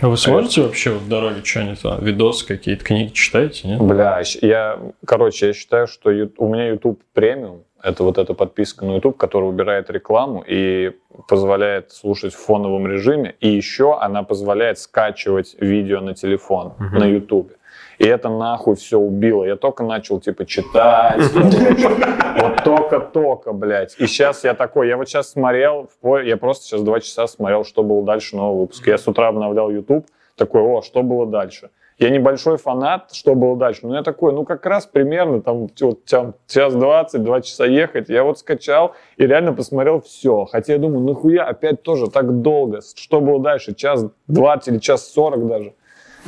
[0.00, 3.80] А вы смотрите вообще в дороге что-нибудь, там, видосы какие-то, книги читаете, нет?
[3.80, 8.96] Бля, я, короче, я считаю, что у меня YouTube премиум, это вот эта подписка на
[8.96, 10.92] YouTube, которая убирает рекламу и
[11.28, 16.98] позволяет слушать в фоновом режиме, и еще она позволяет скачивать видео на телефон, Мгм.
[16.98, 17.52] на YouTube.
[17.98, 19.44] И это нахуй все убило.
[19.44, 21.20] Я только начал, типа, читать.
[21.32, 23.94] Вот только-только, блядь.
[23.98, 25.88] И сейчас я такой, я вот сейчас смотрел,
[26.24, 28.86] я просто сейчас два часа смотрел, что было дальше новый выпуск.
[28.86, 31.70] Я с утра обновлял YouTube, такой, о, что было дальше?
[31.96, 36.04] Я небольшой фанат, что было дальше, но я такой, ну как раз примерно там, вот,
[36.06, 40.44] там час двадцать, два часа ехать, я вот скачал и реально посмотрел все.
[40.46, 42.80] Хотя я думаю, нахуя опять тоже так долго?
[42.96, 43.74] Что было дальше?
[43.76, 45.74] Час двадцать или час сорок даже?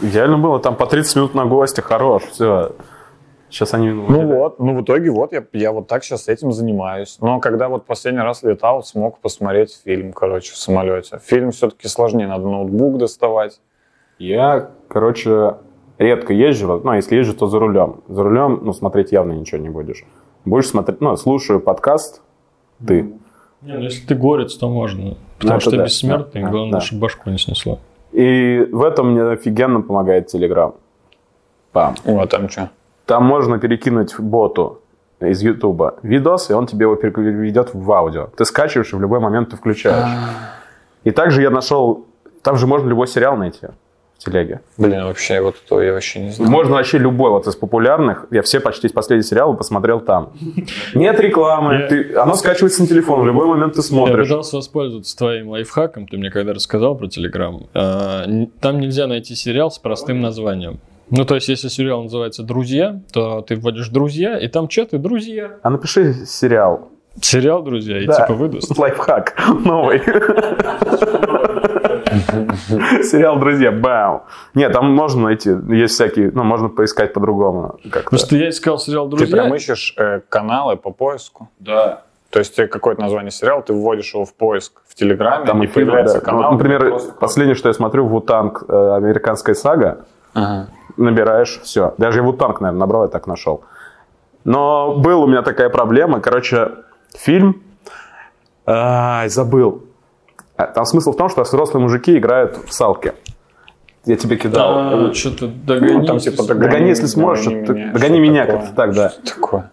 [0.03, 2.73] Идеально было, там по 30 минут на гости, хорош, все.
[3.49, 3.91] Сейчас они...
[3.91, 7.19] Ну вот, ну в итоге вот я, я вот так сейчас этим занимаюсь.
[7.21, 11.19] Но когда вот последний раз летал, смог посмотреть фильм, короче, в самолете.
[11.25, 13.61] Фильм все-таки сложнее, надо ноутбук доставать.
[14.19, 15.57] Я, короче,
[15.99, 18.03] редко езжу, ну, а если езжу, то за рулем.
[18.09, 20.05] За рулем, ну, смотреть явно ничего не будешь.
[20.45, 22.23] Будешь смотреть, ну, слушаю подкаст,
[22.87, 23.03] ты.
[23.63, 25.17] Не, ну, если ты горец, то можно.
[25.39, 26.81] Потому это что ты да, бессмертный, да, главное, да.
[26.81, 27.79] чтобы башку не снесло.
[28.13, 30.75] И в этом мне офигенно помогает Телеграм.
[31.73, 31.95] Пам.
[32.05, 32.71] О, а там что?
[33.05, 34.81] Там можно перекинуть боту
[35.21, 38.29] из Ютуба видос, и он тебе его переведет в аудио.
[38.37, 40.11] Ты скачиваешь, и в любой момент ты включаешь.
[41.05, 42.07] И также я нашел...
[42.43, 43.67] Там же можно любой сериал найти
[44.19, 44.61] в телеге.
[44.79, 46.51] Блин, вообще вот это я вообще не знаю.
[46.51, 48.27] Можно вообще любой вот из популярных.
[48.31, 50.31] Я все почти последние сериалы посмотрел там.
[50.95, 51.75] Нет рекламы.
[51.75, 53.21] Я- ты- оно скачивается на телефон.
[53.23, 54.29] В любой момент ты Я смотришь.
[54.29, 57.67] пытался воспользоваться твоим лайфхаком, ты мне когда рассказал про Телеграм.
[57.73, 60.81] Там нельзя найти сериал с простым названием.
[61.09, 65.53] Ну, то есть, если сериал называется «Друзья», то ты вводишь «Друзья», и там чаты «Друзья».
[65.63, 66.89] А напиши сериал.
[67.21, 68.23] Сериал «Друзья», и Да.
[68.23, 68.71] типа выдаст.
[68.79, 70.03] Лайфхак новый.
[73.03, 73.73] Сериал «Друзья».
[73.73, 74.23] Бау.
[74.55, 75.51] Нет, там можно найти.
[75.69, 76.31] Есть всякие...
[76.33, 77.79] Ну, можно поискать по-другому.
[77.85, 78.03] как-то.
[78.05, 79.43] Потому что я искал сериал Ты «Друзья».
[79.43, 81.49] прям ищешь э, каналы по поиску?
[81.59, 82.03] Да.
[82.31, 85.67] То есть тебе какое-то название сериала, ты вводишь его в поиск в Телеграме, Там и
[85.67, 86.25] и фильмы, появляется да.
[86.25, 86.43] канал.
[86.43, 90.05] Ну, например, просто- последнее, что я смотрю, Вутанг, э, американская сага.
[90.35, 90.69] Ага.
[90.99, 91.95] набираешь, все.
[91.99, 93.63] Даже я Вутанг, наверное, набрал, я так нашел.
[94.45, 96.21] Но была у меня такая проблема.
[96.21, 96.71] Короче,
[97.17, 97.63] фильм...
[98.67, 99.85] Ай, забыл.
[100.57, 103.13] А, Там смысл в том, что взрослые мужики играют в салки.
[104.05, 104.75] Я тебе кидал.
[105.09, 105.93] Да, что-то догони.
[105.93, 107.45] Ну, там типа Догони, если сможешь.
[107.47, 108.61] догони меня, Догони меня такое?
[108.61, 109.09] как-то так, да.
[109.11, 109.71] Что такое?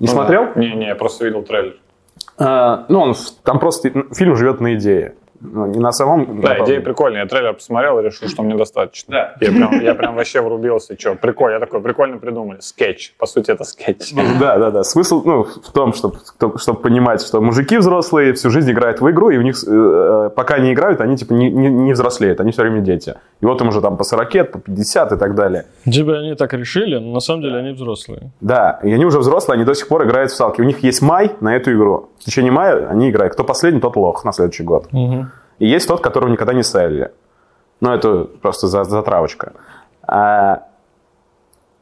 [0.00, 0.44] Не Ну смотрел?
[0.54, 0.60] да.
[0.60, 1.76] Не-не, я просто видел трейлер.
[2.38, 5.14] А, ну, он, там просто фильм живет на идее.
[5.40, 6.40] Ну, не на самом...
[6.40, 7.22] Да, идея прикольная.
[7.22, 9.34] Я трейлер посмотрел и решил, что мне достаточно.
[9.40, 10.98] Я прям, я прям вообще врубился.
[10.98, 11.54] Что, прикольно.
[11.54, 12.58] Я такой, прикольно придумали.
[12.60, 13.14] Скетч.
[13.18, 14.12] По сути, это скетч.
[14.40, 14.84] Да, да, да.
[14.84, 16.18] Смысл ну, в том, чтобы,
[16.58, 20.56] чтобы понимать, что мужики взрослые всю жизнь играют в игру, и у них, э, пока
[20.56, 23.14] они играют, они типа не, не, не взрослеют, они все время дети.
[23.40, 25.66] И вот им уже там по 40, по 50 и так далее.
[25.84, 28.30] Типа они так решили, но на самом деле они взрослые.
[28.40, 30.60] Да, и они уже взрослые, они до сих пор играют в салки.
[30.60, 32.10] У них есть май на эту игру.
[32.18, 33.34] В течение мая они играют.
[33.34, 34.92] Кто последний, тот лох на следующий год.
[34.92, 35.30] Мгм.
[35.58, 37.12] И есть тот, которого никогда не селили.
[37.80, 39.52] Ну, это просто за, затравочка.
[40.06, 40.62] А,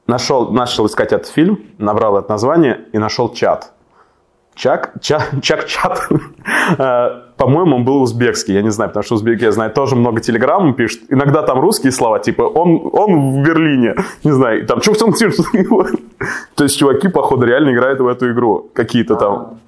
[0.07, 3.73] нашел, начал искать этот фильм, набрал это название и нашел чат.
[4.55, 6.09] Чак, чак, чак-чат.
[6.79, 10.21] А, По-моему, он был узбекский, я не знаю, потому что узбеки, я знаю, тоже много
[10.21, 11.03] телеграмм пишут.
[11.09, 15.13] Иногда там русские слова, типа, он, он в Берлине, не знаю, там, что он
[16.55, 18.71] То есть чуваки, походу, реально играют в эту игру.
[18.73, 19.59] Какие-то там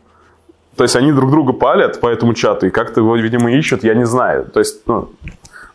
[0.77, 3.95] то есть они друг друга палят по этому чату, и как-то его, видимо, ищут, я
[3.95, 4.45] не знаю.
[4.45, 5.09] То есть, ну,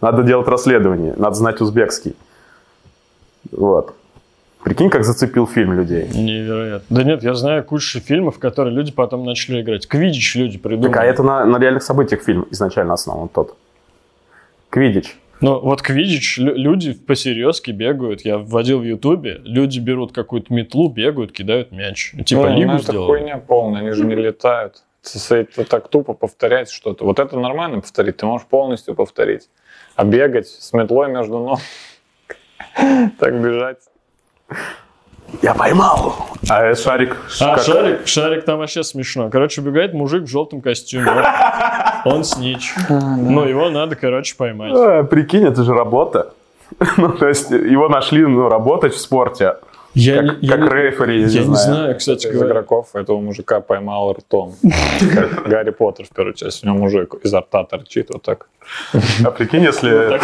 [0.02, 2.16] Надо делать расследование, надо знать узбекский.
[3.52, 3.96] Вот.
[4.64, 6.08] Прикинь, как зацепил фильм людей.
[6.14, 6.86] Невероятно.
[6.96, 9.88] Да нет, я знаю кучу фильмов, в которые люди потом начали играть.
[9.88, 10.92] Квидич люди придумали.
[10.94, 13.56] Так, а это на, на реальных событиях фильм изначально основан тот.
[14.70, 15.18] Квидич.
[15.42, 18.22] Ну, вот квидич, лю- люди посерьезки бегают.
[18.22, 22.14] Я вводил в Ютубе, люди берут какую-то метлу, бегают, кидают мяч.
[22.26, 23.08] Типа Ну, лигу ну, это сделали.
[23.08, 24.84] хуйня полная, они же не летают.
[25.30, 27.06] Это так тупо повторять что-то.
[27.06, 29.50] Вот это нормально повторить, ты можешь полностью повторить.
[29.96, 31.60] А бегать с метлой между ног,
[33.20, 33.80] так бежать.
[35.42, 36.28] Я поймал.
[36.50, 37.18] А э, шарик.
[37.40, 39.30] А, как- шарик, шарик там вообще смешно.
[39.30, 41.24] Короче, убегает мужик в желтом костюме.
[42.06, 42.74] Он снич.
[42.90, 44.74] Ну, его надо, короче, поймать.
[44.76, 46.34] А, прикинь, это же работа.
[46.98, 49.56] ну, то есть его нашли ну, работать в спорте.
[49.94, 52.52] Я, Как, не- я как рефери, я, я не знаю, кстати Из говоря.
[52.52, 54.54] игроков этого мужика поймал ртом.
[55.14, 56.66] Как Гарри Поттер в первой части.
[56.66, 58.48] У него мужик изо рта торчит вот так.
[59.26, 60.18] А прикинь, если...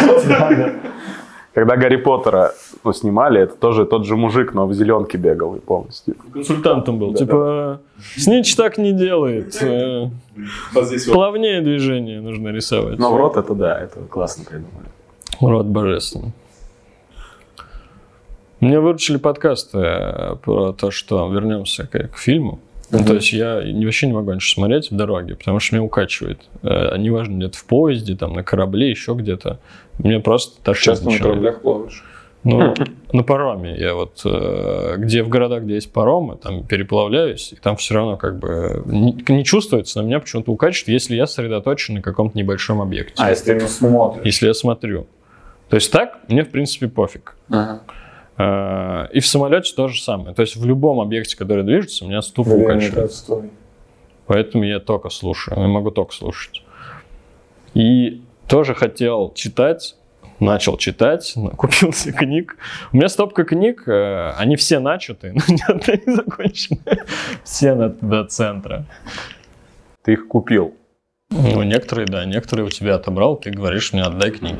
[1.54, 2.52] Когда Гарри Поттера
[2.84, 6.14] ну, снимали, это тоже тот же мужик, но в зеленке бегал и полностью.
[6.32, 7.14] Консультантом был.
[7.14, 7.80] Типа,
[8.16, 9.60] снич так не делает.
[9.60, 10.08] э,
[11.12, 12.98] Плавнее движение нужно рисовать.
[12.98, 14.86] Но в рот это да, это классно придумали.
[15.40, 16.32] Рот божественный.
[18.60, 22.60] Мне выручили подкасты э, про то, что вернемся к, к фильму.
[22.90, 25.84] Ну, то есть я не- вообще не могу ничего смотреть в дороге, потому что меня
[25.84, 26.40] укачивает.
[26.62, 29.58] Э, Неважно, где-то в поезде, там, на корабле, еще где-то.
[29.98, 32.04] Мне просто тошнит Часто на кораблях плаваешь.
[32.44, 32.74] Ну,
[33.12, 33.76] на пароме.
[33.76, 38.16] Я вот, э, где в городах, где есть паромы, там переплавляюсь, и там все равно
[38.16, 42.80] как бы не, не чувствуется, но меня почему-то укачивает, если я сосредоточен на каком-то небольшом
[42.80, 43.14] объекте.
[43.18, 44.24] А, если ты именно смотришь.
[44.24, 45.06] Если я смотрю.
[45.68, 47.36] То есть так мне, в принципе, пофиг.
[47.50, 47.82] Ага.
[48.38, 50.34] И в самолете то же самое.
[50.34, 53.04] То есть в любом объекте, который движется, меня ступа Время укачивает.
[53.06, 53.50] отстой.
[54.26, 55.58] Поэтому я только слушаю.
[55.60, 56.62] Я могу только слушать.
[57.74, 59.96] И тоже хотел читать.
[60.40, 62.56] Начал читать, купил себе книг.
[62.92, 66.78] У меня стопка книг, э, они все начаты, но ни одна не закончена.
[67.42, 68.84] Все на- до центра.
[70.04, 70.74] Ты их купил.
[71.30, 74.58] Ну, некоторые, да, некоторые у тебя отобрал, ты говоришь мне, отдай книги.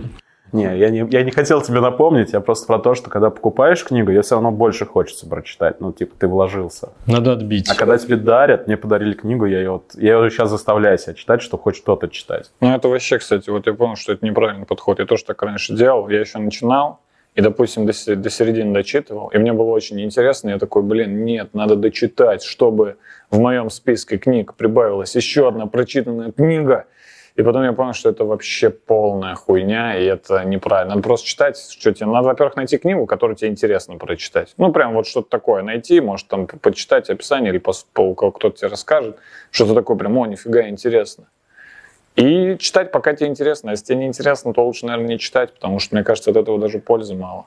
[0.52, 3.84] Не, я не, я не хотел тебе напомнить, я просто про то, что когда покупаешь
[3.84, 5.80] книгу, ее все равно больше хочется прочитать.
[5.80, 6.90] Ну, типа, ты вложился.
[7.06, 7.68] Надо отбить.
[7.68, 11.14] А когда тебе дарят, мне подарили книгу, я ее, вот, я ее сейчас заставляю себя
[11.14, 12.50] читать, чтобы хоть что-то читать.
[12.60, 14.98] Ну, это вообще, кстати, вот я понял, что это неправильный подход.
[14.98, 16.08] Я тоже так раньше делал.
[16.08, 17.00] Я еще начинал,
[17.34, 20.50] и, допустим, до, до середины дочитывал, и мне было очень интересно.
[20.50, 22.96] Я такой, блин, нет, надо дочитать, чтобы
[23.30, 26.86] в моем списке книг прибавилась еще одна прочитанная книга.
[27.38, 30.96] И потом я понял, что это вообще полная хуйня, и это неправильно.
[30.96, 34.54] Надо просто читать, что тебе надо, во-первых, найти книгу, которую тебе интересно прочитать.
[34.56, 38.50] Ну, прям вот что-то такое найти, может, там, по- почитать описание, или пос- по- кто-то
[38.58, 39.18] тебе расскажет,
[39.52, 41.26] что-то такое прям, о, нифига, интересно.
[42.16, 43.70] И читать, пока тебе интересно.
[43.70, 46.36] А если тебе не интересно, то лучше, наверное, не читать, потому что, мне кажется, от
[46.36, 47.46] этого даже пользы мало.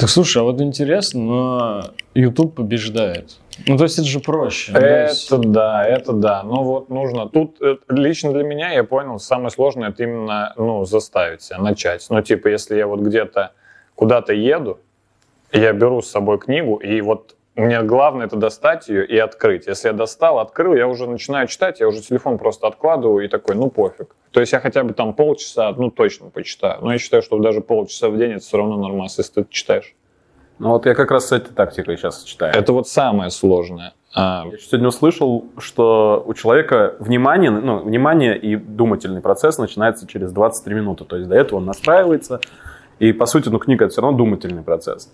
[0.00, 3.36] Так слушай, а вот интересно, но YouTube побеждает.
[3.66, 4.72] Ну, то есть это же проще.
[4.72, 6.42] Это да, это да.
[6.42, 7.28] Ну вот нужно.
[7.28, 12.06] Тут э, лично для меня, я понял, самое сложное это именно ну, заставить себя начать.
[12.10, 13.52] Ну, типа, если я вот где-то
[13.94, 14.78] куда-то еду,
[15.52, 19.66] я беру с собой книгу, и вот мне главное это достать ее и открыть.
[19.66, 23.54] Если я достал, открыл, я уже начинаю читать, я уже телефон просто откладываю и такой,
[23.54, 24.14] ну пофиг.
[24.30, 26.82] То есть я хотя бы там полчаса, ну точно почитаю.
[26.82, 29.94] Но я считаю, что даже полчаса в день это все равно нормально, если ты читаешь.
[30.58, 32.54] Ну вот я как раз с этой тактикой сейчас читаю.
[32.54, 33.92] Это вот самое сложное.
[34.14, 40.32] А, Я сегодня услышал, что у человека внимание, ну, внимание и думательный процесс начинается через
[40.32, 41.04] 23 минуты.
[41.04, 42.40] То есть до этого он настраивается,
[42.98, 45.12] и по сути, ну, книга это все равно думательный процесс.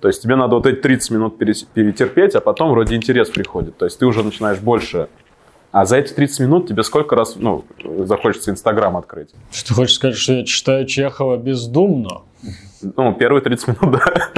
[0.00, 3.76] То есть тебе надо вот эти 30 минут перетерпеть, а потом вроде интерес приходит.
[3.76, 5.08] То есть ты уже начинаешь больше.
[5.72, 7.64] А за эти 30 минут тебе сколько раз, ну,
[8.04, 9.30] захочется Инстаграм открыть?
[9.50, 12.22] Что ты хочешь сказать, что я читаю Чехова бездумно?
[12.82, 14.28] Ну, первые 30 минут, да.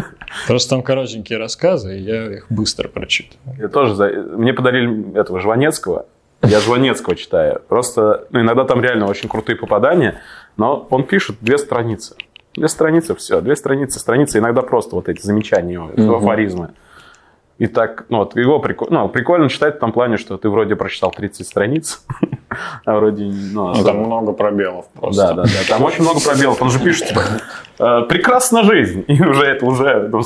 [0.47, 3.57] Просто там коротенькие рассказы, и я их быстро прочитываю.
[3.59, 4.09] Я тоже за...
[4.09, 6.07] Мне подарили этого Жванецкого.
[6.43, 7.61] Я Жванецкого читаю.
[7.69, 10.21] Просто ну, иногда там реально очень крутые попадания,
[10.57, 12.15] но он пишет две страницы.
[12.55, 13.99] Две страницы, все, две страницы.
[13.99, 16.15] Страницы иногда просто вот эти замечания, Мгм.
[16.15, 16.71] афоризмы.
[17.59, 20.77] И так, ну, вот его прикольно, ну, прикольно читать в том плане, что ты вроде
[20.77, 22.05] прочитал 30 страниц,
[22.85, 25.23] а вроде, ну, ну, там много пробелов просто.
[25.23, 25.49] да, да, да.
[25.69, 26.63] Там очень много пробелов.
[26.63, 27.23] Он же пишет, типа,
[27.81, 29.05] «Э, прекрасна жизнь.
[29.09, 30.23] И уже это уже ну,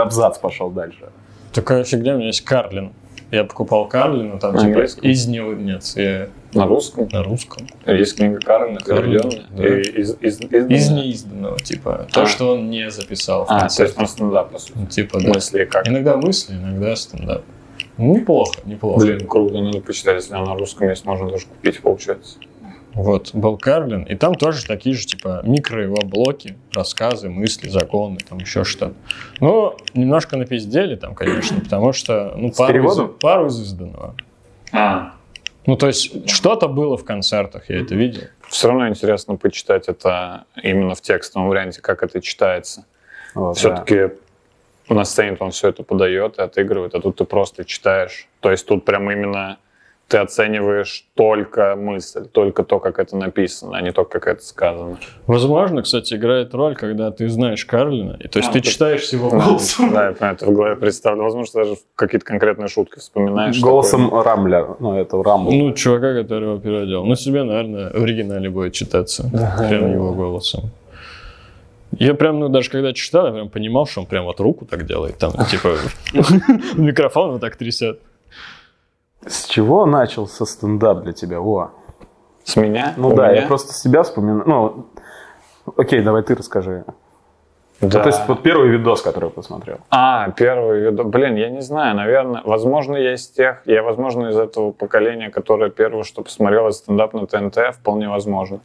[0.00, 1.08] абзац пошел дальше.
[1.52, 2.92] Такая фигня, у меня есть Карлин.
[3.36, 7.06] Я покупал Карлина, там типа из него нет, я На русском.
[7.12, 7.66] на русском.
[7.86, 9.44] Есть книга Карлина, переведенная.
[9.50, 9.78] да.
[9.78, 12.06] Из, из, из- Из неизданного, типа.
[12.12, 12.26] То, А.
[12.26, 13.82] что он не записал А, то конце.
[13.82, 14.72] есть на стендап, по сути.
[14.76, 15.28] Ну, Типа, да.
[15.28, 15.86] Мысли как.
[15.86, 17.42] Иногда мысли, иногда стендап.
[17.98, 19.04] Ну, Неплохо, неплохо.
[19.04, 20.16] Блин, круто, надо почитать.
[20.16, 22.38] Если она на русском есть, можно даже купить, получается.
[22.96, 28.16] Вот, был Карлин, и там тоже такие же, типа, микро его блоки, рассказы, мысли, законы,
[28.26, 28.94] там еще что-то.
[29.38, 34.14] Ну, немножко напиздели там, конечно, потому что, ну, пару, из, пару из изданного.
[34.72, 35.12] А,
[35.66, 38.22] Ну, то есть, что-то было в концертах, я это видел.
[38.48, 42.86] все равно интересно почитать это именно в текстовом варианте, как это читается.
[43.34, 43.58] Вот, да.
[43.58, 44.16] Все-таки
[44.88, 48.26] на сцене он все это подает и отыгрывает, а тут ты просто читаешь.
[48.40, 49.58] То есть тут прям именно
[50.08, 54.98] ты оцениваешь только мысль, только то, как это написано, а не то, как это сказано.
[55.26, 59.08] Возможно, кстати, играет роль, когда ты знаешь Карлина, и то есть А, ты ты- читаешь
[59.08, 59.76] его Да, голос.
[59.78, 61.24] Да, я понимаю, ты в голове представляю.
[61.24, 63.60] Возможно, даже какие-то конкретные шутки вспоминаешь.
[63.60, 65.50] Голосом Рамля, ну, это Рамбл.
[65.50, 67.04] Ну, чувака, который его переводил.
[67.04, 69.28] Ну, себе, наверное, в оригинале будет читаться.
[69.68, 70.70] прям его голосом.
[71.98, 74.86] Я прям, ну, даже когда читал, я прям понимал, что он прям вот руку так
[74.86, 75.18] делает.
[75.18, 75.76] Там, типа,
[76.76, 77.98] микрофон вот так трясет.
[79.26, 81.36] С чего начался стендап для тебя?
[81.36, 81.66] Такой.
[82.44, 82.94] С меня?
[82.96, 83.42] Ну У да, меня?
[83.42, 84.44] я просто себя вспоминаю.
[84.46, 84.86] Ну,
[85.76, 86.84] окей, давай ты расскажи.
[87.80, 87.98] Да.
[87.98, 89.78] Ну, то есть вот первый видос, который я посмотрел.
[89.90, 91.06] А, первый видос.
[91.06, 95.70] Блин, я не знаю, наверное, возможно, я из тех, я, возможно, из этого поколения, которое
[95.70, 98.60] первое, что посмотрело стендап на ТНТ, вполне возможно.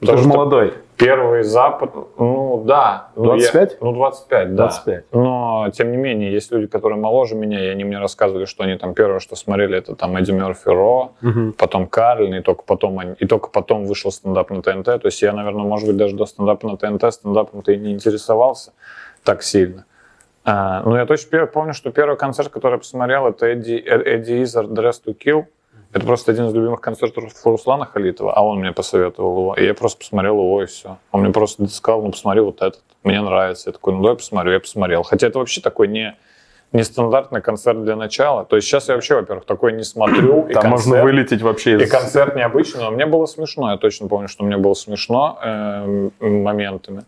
[0.00, 0.74] Ты Потому же что молодой.
[0.96, 3.08] Первый Запад, ну да.
[3.16, 3.78] Ну, я- 25?
[3.80, 4.64] ну, 25, да.
[4.64, 5.04] 25.
[5.12, 8.76] Но, тем не менее, есть люди, которые моложе меня, и они мне рассказывали, что они
[8.76, 11.54] там первое, что смотрели, это там Эдди Мерфи Ро, Мгм.
[11.54, 14.84] потом Карлин, и только потом, они- и только потом вышел стендап на ТНТ.
[14.84, 18.72] То есть я, наверное, может быть, даже до стендапа на ТНТ стендапом-то и не интересовался
[19.24, 19.84] так сильно.
[20.44, 24.42] А, но я точно помню, что первый концерт, который я посмотрел, это Эдди, Э- Эдди
[24.42, 25.44] Изар «Dress to Kill».
[25.92, 29.54] Это просто один из любимых концертов Руслана Халитова, а он мне посоветовал его.
[29.54, 30.98] И я просто посмотрел его, и все.
[31.10, 33.70] Он мне просто сказал, ну, посмотри вот этот, мне нравится.
[33.70, 35.02] Я такой, ну, давай посмотрю, я посмотрел.
[35.02, 36.16] Хотя это вообще такой не,
[36.72, 38.44] нестандартный концерт для начала.
[38.44, 40.46] То есть сейчас я вообще, во-первых, такой не смотрю.
[40.48, 41.90] и Там можно концерт- вылететь вообще и из...
[41.90, 43.72] концерт необычный, но мне было смешно.
[43.72, 47.02] Я точно помню, что мне было смешно эм, моментами.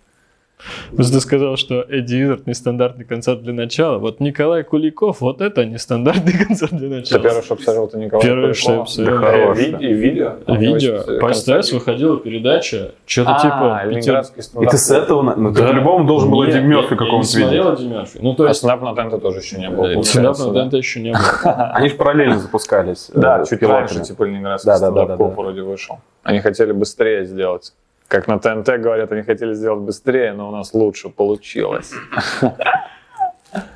[0.94, 3.98] Просто ты сказал, что Эдди Изард нестандартный концерт для начала.
[3.98, 7.20] Вот Николай Куликов, вот это нестандартный концерт для Это начала.
[7.22, 9.20] первое, что посмотрел, это Николай Первое, что я посмотрел.
[9.20, 9.78] Да, и, да.
[9.78, 10.32] ви- и видео.
[10.46, 11.20] Видео.
[11.20, 11.32] По.
[11.32, 13.80] СТС выходила передача, что-то А, типа...
[13.84, 15.22] Питер- ленинградский И ты с этого...
[15.22, 17.50] на- Ну, ты по-любому должен был Эдди я- Мерфи я не какого-нибудь видеть.
[17.50, 18.18] смотрел Эдди Мерфи.
[18.20, 18.58] Ну, то А есть...
[18.58, 19.86] стендап на ТНТ тоже еще не было.
[19.86, 20.32] э, да?
[20.32, 20.34] на
[20.70, 21.70] ТНТ еще не было.
[21.74, 23.10] Они же параллельно запускались.
[23.14, 25.42] Да, э, чуть раньше, типа, ленинградский Да, да, да, стендап-клуб да, да.
[25.42, 25.98] вроде вышел.
[26.22, 27.72] Они хотели быстрее сделать.
[28.12, 31.92] Как на ТНТ говорят, они хотели сделать быстрее, но у нас лучше получилось.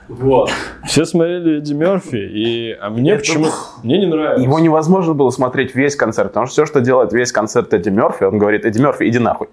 [0.08, 0.50] Вот.
[0.84, 2.72] Все смотрели Эдди Мерфи, и...
[2.78, 3.46] а мне Это- почему
[3.82, 4.42] Мне не нравится.
[4.42, 8.24] Его невозможно было смотреть весь концерт, потому что все, что делает весь концерт Эдди Мерфи,
[8.24, 9.48] он говорит, Эдди Мерфи, иди нахуй.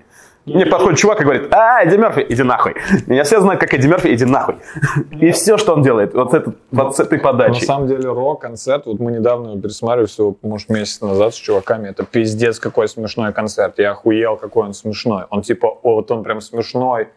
[0.46, 2.76] Мне подходит чувак и говорит, а, Эдди Мерфи, иди нахуй.
[3.08, 4.56] Меня все знают, как Эдди Мерфи, иди нахуй.
[5.12, 7.66] И все, что он делает, вот, этот, вот с этой На подачей.
[7.66, 12.04] самом деле, рок-концерт, вот мы недавно его пересматривали, всего, может, месяц назад с чуваками, это
[12.04, 13.80] пиздец какой смешной концерт.
[13.80, 15.24] Я охуел, какой он смешной.
[15.30, 17.08] Он типа, о, вот он прям смешной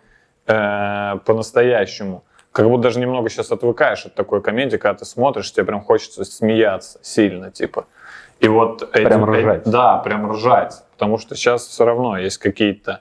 [0.46, 2.22] э, по-настоящему.
[2.52, 6.24] Как будто даже немного сейчас отвыкаешь от такой комедии, когда ты смотришь, тебе прям хочется
[6.24, 7.86] смеяться сильно, типа.
[8.40, 9.62] И вот Прям э- ржать.
[9.64, 10.74] да, прям ржать.
[10.92, 13.00] Потому что сейчас все равно есть какие-то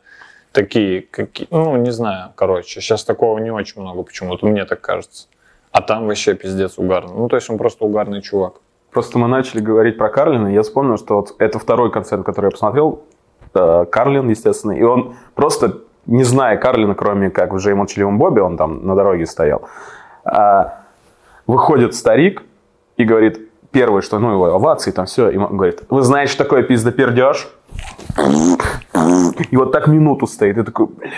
[0.56, 5.28] такие, какие, ну, не знаю, короче, сейчас такого не очень много почему-то, мне так кажется.
[5.72, 7.14] А там вообще пиздец угарно.
[7.14, 8.54] Ну, то есть он просто угарный чувак.
[8.92, 12.46] Просто мы начали говорить про Карлина, и я вспомнил, что вот это второй концерт, который
[12.46, 13.04] я посмотрел,
[13.54, 18.42] э, Карлин, естественно, и он просто, не зная Карлина, кроме как в Джей Молчаливом Бобе,
[18.42, 19.68] он там на дороге стоял,
[20.24, 20.84] а,
[21.46, 22.44] выходит старик
[22.96, 26.46] и говорит, первое, что, ну, его овации, там все, и он говорит, вы знаете, что
[26.46, 27.50] такое пиздопердеж?
[29.52, 31.12] И вот так минуту стоит, и такой, бля,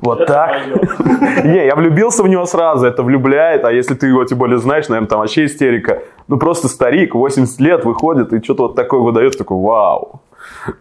[0.00, 0.66] вот так.
[1.44, 4.88] Не, я влюбился в него сразу, это влюбляет, а если ты его тем более знаешь,
[4.88, 6.02] наверное, там вообще истерика.
[6.28, 10.20] Ну, просто старик, 80 лет, выходит и что-то вот такое выдает, такой, вау.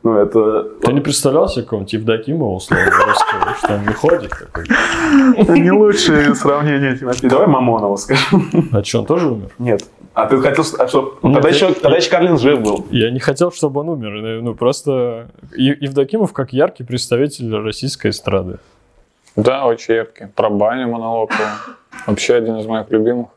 [0.03, 0.63] Ну, это...
[0.81, 4.65] Ты не представлял себе какого-нибудь Евдокимова, условно, русского, что он не ходит такой?
[5.37, 7.29] Это не лучшее сравнение, Тимофей.
[7.29, 8.69] Давай Мамонова скажем.
[8.71, 9.49] А что, он тоже умер?
[9.57, 9.83] Нет.
[10.13, 11.17] А ты хотел, а что?
[11.23, 12.85] Нет, Тогда, я- еще, тогда еще Карлин жив был.
[12.91, 14.41] Я не хотел, чтобы он умер.
[14.41, 18.59] Ну, просто Евдокимов как яркий представитель российской эстрады.
[19.35, 20.27] Да, очень яркий.
[20.27, 21.31] Про баню монолог.
[22.05, 23.29] Вообще один из моих любимых.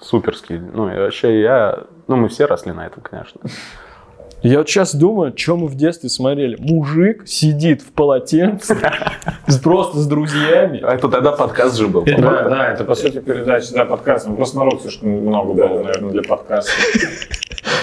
[0.00, 0.58] Суперский.
[0.58, 1.84] Ну, и вообще я...
[2.06, 3.40] Ну, мы все росли на этом, конечно.
[4.40, 6.56] Я вот сейчас думаю, что мы в детстве смотрели.
[6.60, 8.76] Мужик сидит в полотенце,
[9.48, 10.80] с- просто с друзьями.
[10.80, 12.04] А это тогда подкаст же был.
[12.04, 14.28] Да, Да, это по сути передача, да, подкаст.
[14.28, 16.70] Ну, Просто народ слишком много было, наверное, для подкаста.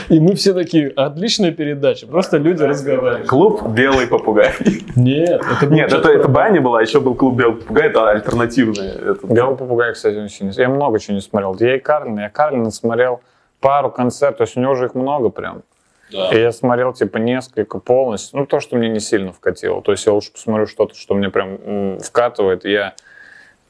[0.08, 3.28] И мы все такие, отличная передача, просто люди разговаривают.
[3.28, 4.52] Клуб «Белый попугай».
[4.96, 8.92] Нет, это был Нет, это, это баня была, еще был клуб «Белый попугай», это альтернативный.
[9.24, 10.52] Белый попугай, кстати, очень...
[10.52, 11.56] Я много чего не смотрел.
[11.60, 13.20] Я и Карлина, я Карлина смотрел
[13.60, 15.64] пару концертов, то есть у него уже их много прям.
[16.12, 16.30] Да.
[16.32, 18.40] И я смотрел, типа, несколько полностью.
[18.40, 19.82] Ну, то, что мне не сильно вкатило.
[19.82, 22.66] То есть я лучше посмотрю что-то, что мне прям вкатывает.
[22.66, 22.94] Я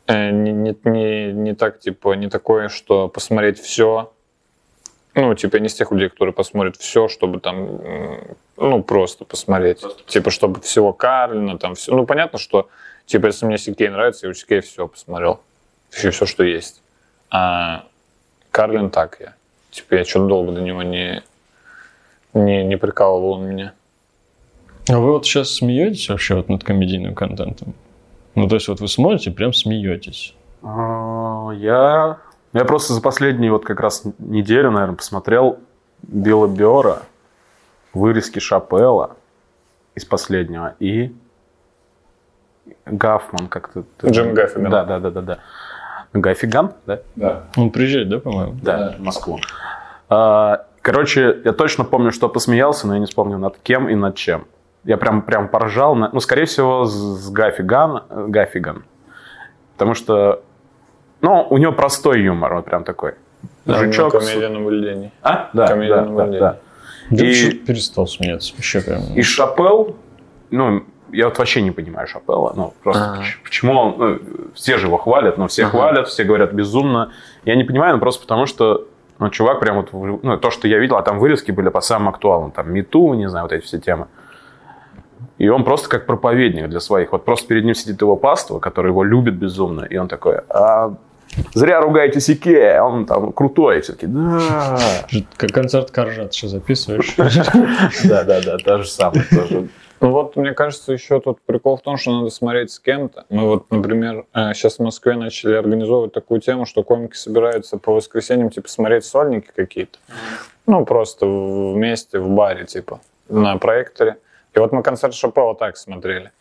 [0.08, 4.12] э, не, не, не, не так, типа, не такое, что посмотреть все.
[5.14, 7.80] Ну, типа, я не из тех людей, которые посмотрят все, чтобы там,
[8.58, 9.82] ну, просто посмотреть.
[10.08, 11.96] Типа, чтобы всего Карлина, там, все.
[11.96, 12.68] Ну, понятно, что,
[13.06, 15.40] типа, если мне Сикей нравится, я у Сикея все посмотрел.
[15.96, 16.82] Еще все, что есть.
[17.30, 17.86] А
[18.52, 19.36] Карлин так я.
[19.72, 21.24] Типа, я что-то долго до него не,
[22.36, 23.74] не, не прикалывал он меня.
[24.90, 27.74] А вы вот сейчас смеетесь вообще вот над комедийным контентом?
[28.36, 30.36] Ну, то есть вот вы смотрите, прям смеетесь.
[30.62, 32.18] А, Я,
[32.54, 35.60] я просто за последние вот как раз неделю, наверное, посмотрел
[36.04, 37.02] Билла Биора,
[37.94, 39.16] вырезки Шапелла
[39.96, 41.16] из последнего и
[42.86, 43.84] Гафман как-то.
[44.06, 44.70] Джим Гаффиган.
[44.72, 45.40] Да, да, да, да, да.
[46.14, 47.00] Гаффиган, да?
[47.16, 47.44] Да.
[47.58, 48.56] Он приезжает, да, по-моему?
[48.62, 49.40] Да, в Москву.
[50.10, 54.16] А, Короче, я точно помню, что посмеялся, но я не вспомню над кем и над
[54.16, 54.46] чем.
[54.84, 55.96] Я прям, прям поржал.
[55.96, 58.84] на- Ну, скорее всего, с, Гаффиган, э, Гаффиган.
[59.74, 60.44] Потому что,
[61.22, 63.16] ну, у него простой юмор, вот прям такой.
[63.66, 64.14] Жучок.
[64.22, 65.12] с- Комедия наблюдений.
[65.24, 65.50] А?
[65.54, 66.58] Да, комедия да, на да, да.
[67.10, 68.54] Я И- перестал смеяться.
[68.56, 69.02] Вообще прям.
[69.16, 69.96] И Шапел,
[70.52, 72.54] ну, я вот вообще не понимаю Шапелла.
[72.56, 73.96] Ну, просто поч- почему он...
[73.98, 74.20] ну,
[74.54, 75.72] все же его хвалят, но все Ага.
[75.72, 77.12] хвалят, все говорят безумно.
[77.44, 78.88] Я не понимаю, ну, просто потому что
[79.20, 79.90] ну, чувак прям вот...
[80.24, 82.52] Ну, то, что я видел, а там вырезки были по самым актуальным.
[82.52, 84.08] Там Мету, не знаю, вот эти все темы.
[85.38, 87.12] И он просто как проповедник для своих.
[87.12, 89.82] Вот просто перед ним сидит его паства, который его любит безумно.
[89.82, 90.96] И он такой, а,
[91.54, 93.82] зря ругаете Сике, он там крутой.
[93.82, 94.78] Все-таки, да.
[95.38, 97.16] Как концерт Каржат сейчас записываешь.
[98.06, 99.24] Да, да, да, то же самое.
[100.06, 103.26] Ну вот, мне кажется, еще тут прикол в том, что надо смотреть с кем-то.
[103.30, 108.52] Мы вот, например, сейчас в Москве начали организовывать такую тему, что комики собираются по воскресеньям,
[108.52, 109.98] типа, смотреть сольники какие-то.
[110.68, 114.18] Ну, просто вместе в баре, типа, на проекторе.
[114.54, 116.32] И вот мы концерт Шапела так смотрели.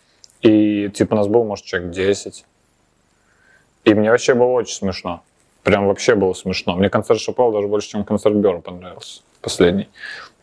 [0.42, 2.44] И, типа, нас было, может, человек 10.
[3.84, 5.22] И мне вообще было очень смешно.
[5.62, 6.76] Прям вообще было смешно.
[6.76, 9.22] Мне концерт Шапела даже больше, чем концерт Бера понравился.
[9.40, 9.88] Последний.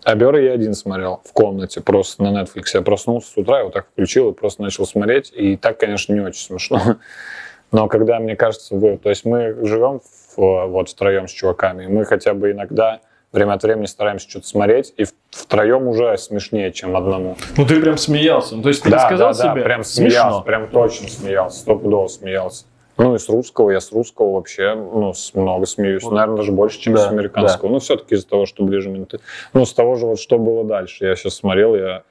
[0.04, 2.66] А Бера я один смотрел в комнате, просто на Netflix.
[2.74, 5.32] Я проснулся с утра, я вот так включил и просто начал смотреть.
[5.36, 6.82] И так, конечно, не очень смешно.
[7.72, 8.98] Но когда, мне кажется, вы...
[8.98, 10.02] То есть мы живем
[10.36, 13.00] в, вот втроем с чуваками, и мы хотя бы иногда
[13.32, 17.38] время от времени стараемся что-то смотреть, и втроем уже смешнее, чем одному.
[17.56, 18.56] Ну ты прям смеялся.
[18.56, 20.42] Ну, то есть ты не да, сказал да, да, себе прям смеялся, смешно.
[20.42, 22.66] прям точно смеялся, стопудово смеялся.
[23.02, 26.04] Ну и с русского, я с русского вообще ну, с- много смеюсь.
[26.04, 27.70] Наверное, даже больше, чем Да, с американского.
[27.70, 29.20] Ну, все-таки из-за того, что ближе менты.
[29.54, 31.06] Ну, с того же, вот что было дальше.
[31.06, 32.04] Я сейчас смотрел, я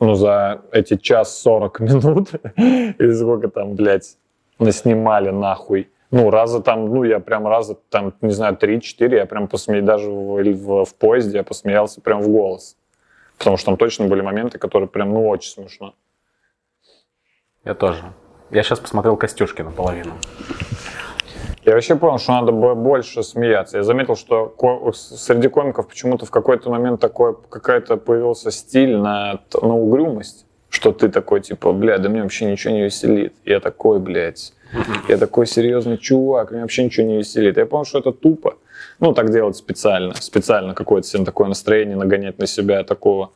[0.00, 4.16] ну, за эти час 40 минут, или сколько там, блядь,
[4.58, 5.88] наснимали нахуй.
[6.10, 10.10] Ну, раза там, ну, я прям раза там, не знаю, 3-4, я прям посмеялся, даже
[10.10, 12.76] в, в, в поезде я посмеялся прям в голос.
[13.38, 15.94] Потому что там точно были моменты, которые прям, ну, очень смешно.
[17.64, 18.12] Я тоже.
[18.52, 20.12] Я сейчас посмотрел Костюшки наполовину.
[21.64, 23.78] Я вообще понял, что надо было больше смеяться.
[23.78, 24.54] Я заметил, что
[24.94, 31.08] среди комиков почему-то в какой-то момент такой какая-то появился стиль на, на угрюмость, что ты
[31.08, 33.32] такой, типа, бля, да мне вообще ничего не веселит.
[33.46, 34.52] Я такой, блядь,
[35.08, 37.56] я такой серьезный чувак, мне вообще ничего не веселит.
[37.56, 38.56] Я понял, что это тупо.
[39.00, 40.14] Ну, так делать специально.
[40.14, 43.30] Специально какое-то себе такое настроение нагонять на себя такого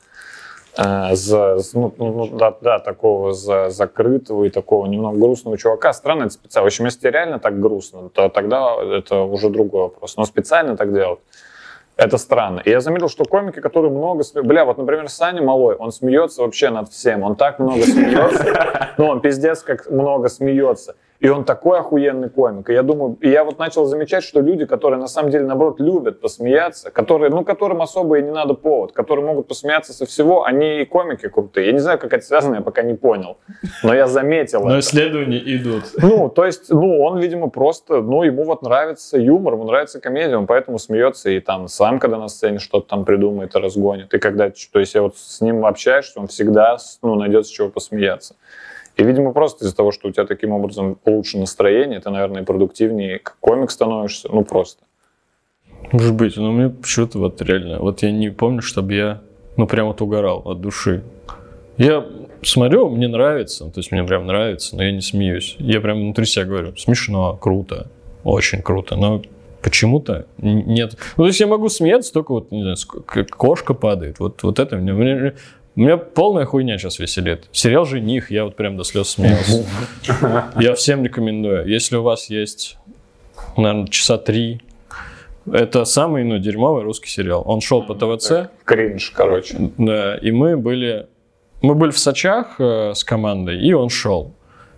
[0.76, 5.92] за, з- ну, ну, ну, да, да, такого за, закрытого и такого немного грустного чувака.
[5.92, 6.64] Странно это специально.
[6.64, 10.16] В общем, если реально так грустно, то тогда это уже другой вопрос.
[10.16, 11.20] Но специально так делать,
[11.96, 12.60] это странно.
[12.60, 14.48] И я заметил, что комики, которые много смеются...
[14.48, 17.22] Бля, вот, например, Саня Малой, он смеется вообще над всем.
[17.22, 18.92] Он так много смеется.
[18.98, 20.94] Ну, он пиздец как много смеется.
[21.20, 22.68] И он такой охуенный комик.
[22.70, 25.80] И я думаю, и я вот начал замечать, что люди, которые на самом деле, наоборот,
[25.80, 30.44] любят посмеяться, которые, ну, которым особо и не надо повод, которые могут посмеяться со всего,
[30.44, 31.66] они и комики крутые.
[31.66, 33.38] Я не знаю, как это связано, я пока не понял.
[33.82, 34.80] Но я заметил Но это.
[34.80, 35.84] исследования идут.
[35.96, 40.36] Ну, то есть, ну, он, видимо, просто, ну, ему вот нравится юмор, ему нравится комедия,
[40.36, 44.12] он поэтому смеется и там сам, когда на сцене что-то там придумает и разгонит.
[44.12, 47.68] И когда, то есть, я вот с ним общаешься, он всегда, ну, найдет с чего
[47.68, 48.36] посмеяться.
[48.96, 53.18] И, видимо, просто из-за того, что у тебя таким образом лучше настроение, ты, наверное, продуктивнее
[53.18, 54.82] как комик становишься, ну, просто.
[55.92, 59.22] Может быть, но мне почему-то вот реально, вот я не помню, чтобы я,
[59.56, 61.02] ну, прям вот угорал от души.
[61.76, 62.06] Я
[62.42, 65.56] смотрю, мне нравится, то есть мне прям нравится, но я не смеюсь.
[65.58, 67.88] Я прям внутри себя говорю, смешно, круто,
[68.24, 69.20] очень круто, но
[69.62, 70.96] почему-то нет.
[71.16, 72.76] Ну, то есть я могу смеяться только вот, не знаю,
[73.28, 74.20] кошка падает.
[74.20, 75.34] Вот, вот это мне, мне,
[75.76, 77.48] меня полная хуйня сейчас веселит.
[77.52, 79.64] Сериал «Жених», я вот прям до слез смеялся.
[80.58, 81.66] Я всем рекомендую.
[81.68, 82.78] Если у вас есть,
[83.56, 84.62] наверное, часа три
[85.52, 87.42] Это самый, ну, дерьмовый русский сериал.
[87.46, 89.70] Он шел по ТВЦ, Кринж, короче.
[89.76, 91.06] да, и мы были...
[91.62, 94.34] Мы были в Сочах э, с командой, и он шел.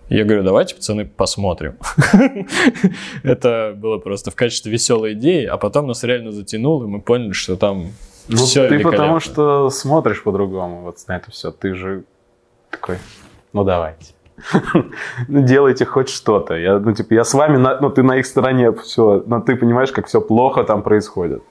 [0.09, 1.77] Я говорю, давайте, пацаны, посмотрим.
[3.23, 7.33] Это было просто в качестве веселой идеи, а потом нас реально затянуло, и мы поняли,
[7.33, 7.91] что там
[8.29, 11.51] Ну, все ты потому что смотришь по-другому вот на это все.
[11.51, 12.03] Ты же
[12.69, 12.97] такой,
[13.53, 14.13] ну давайте.
[15.27, 16.55] Ну, делайте хоть что-то.
[16.55, 19.55] Я, ну, типа, я с вами, на, ну, ты на их стороне, все, но ты
[19.55, 21.43] понимаешь, как все плохо там происходит.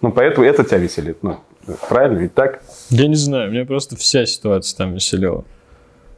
[0.00, 1.22] Ну, поэтому это тебя веселит.
[1.22, 1.40] Ну,
[1.88, 2.62] правильно, ведь так?
[2.90, 5.44] Я не знаю, меня просто вся ситуация там веселила.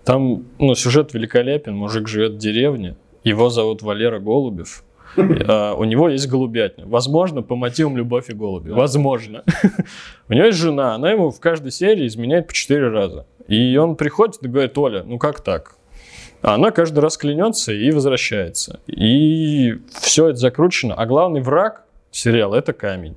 [0.05, 4.83] Там, ну, сюжет великолепен, мужик живет в деревне, его зовут Валера Голубев,
[5.17, 6.87] у него есть голубятня.
[6.87, 8.71] Возможно, по мотивам любовь и голуби.
[8.71, 9.43] Возможно.
[10.29, 13.27] У него есть жена, она ему в каждой серии изменяет по четыре раза.
[13.49, 15.77] И он приходит и говорит, Оля, ну как так?
[16.43, 18.81] А она каждый раз клянется и возвращается.
[18.87, 20.95] И все это закручено.
[20.95, 23.17] А главный враг сериала– это камень.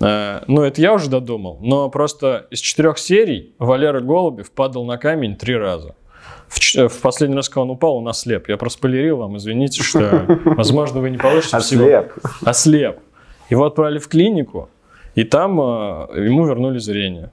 [0.00, 1.58] Э, Ну, это я уже додумал.
[1.60, 5.94] Но просто из четырех серий Валера Голубев падал на камень три раза.
[6.50, 8.48] В, ч- в последний раз, когда он упал, он ослеп.
[8.48, 11.84] Я проспойлерил вам, извините, что, возможно, вы не получите всего.
[11.84, 12.12] Ослеп.
[12.44, 12.98] Ослеп.
[13.50, 14.68] Его отправили в клинику,
[15.14, 17.30] и там э, ему вернули зрение.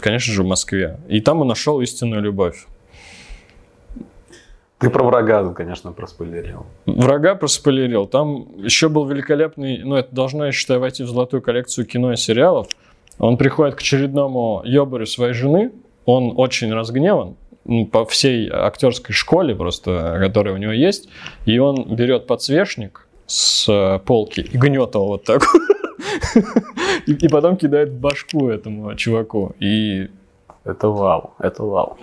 [0.00, 0.98] Конечно же, в Москве.
[1.08, 2.66] И там он нашел истинную любовь.
[4.78, 6.66] Ты про врага, конечно, проспойлерил.
[6.86, 8.06] Врага проспойлерил.
[8.06, 12.16] Там еще был великолепный, ну, это должно, я считаю, войти в золотую коллекцию кино и
[12.16, 12.68] сериалов.
[13.18, 15.72] Он приходит к очередному ёбарю своей жены,
[16.04, 17.34] он очень разгневан
[17.92, 21.08] по всей актерской школе просто, которая у него есть,
[21.44, 25.42] и он берет подсвечник с э, полки и гнет его вот так.
[27.06, 29.52] И, и потом кидает башку этому чуваку.
[29.60, 30.08] И
[30.64, 31.96] Это вау, это вау.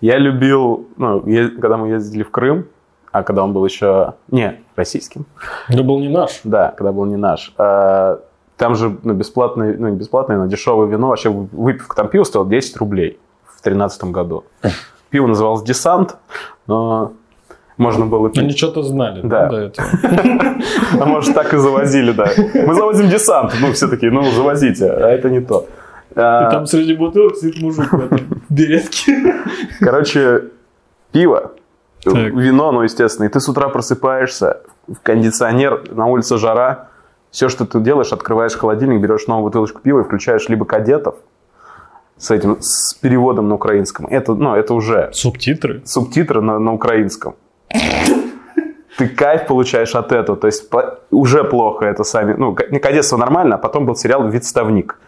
[0.00, 2.66] Я любил, ну, е- когда мы ездили в Крым,
[3.12, 5.26] а когда он был еще, не, российским,
[5.68, 6.40] это был не наш.
[6.44, 8.18] да, когда был не наш, э,
[8.56, 12.48] там же ну, бесплатное, ну не бесплатное, но дешевое вино, вообще выпивка там пива стоила
[12.48, 14.44] 10 рублей в 2013 году.
[15.10, 16.16] Пиво называлось «Десант»,
[16.66, 17.12] но
[17.76, 18.38] можно было пить.
[18.42, 19.48] Они что-то знали Да.
[19.48, 19.88] до этого.
[21.00, 22.28] А может, так и завозили, да.
[22.66, 23.54] Мы завозим десант.
[23.60, 24.90] Ну, все такие, ну, завозите.
[24.90, 25.66] А это не то.
[26.14, 29.34] А, И там среди бутылок сидит мужик в этом беретке.
[29.80, 30.44] Короче,
[31.12, 31.52] пиво,
[32.04, 36.88] вино, ну, естественно, и ты с утра просыпаешься, в кондиционер, на улице жара,
[37.30, 41.14] все, что ты делаешь, открываешь холодильник, берешь новую бутылочку пива и включаешь либо кадетов
[42.20, 44.06] с этим, с переводом на украинском.
[44.06, 45.80] Это, ну, это уже Субтитры.
[45.84, 47.34] субтитры на, на украинском.
[48.98, 50.36] Ты кайф получаешь от этого.
[50.36, 52.34] То есть по- уже плохо это сами.
[52.38, 54.98] Ну, кадетство нормально, а потом был сериал «Відставник».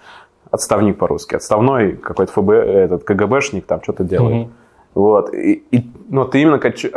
[0.51, 1.37] Отставник по-русски.
[1.37, 4.35] Отставной какой-то ФБ, этот КГБшник там что-то делает.
[4.37, 4.53] Мгм.
[4.95, 5.35] Вот.
[5.35, 6.91] И, и- но ты именно кач-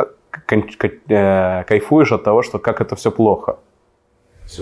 [0.48, 3.56] кон- ка- э, кайфуешь от того, что как это все плохо.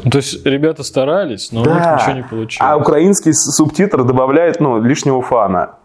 [0.03, 1.97] Ну, То есть ребята старались, но у них Да.
[2.01, 2.71] ничего не получилось.
[2.71, 5.77] А украинский субтитр добавляет ну, лишнего фана.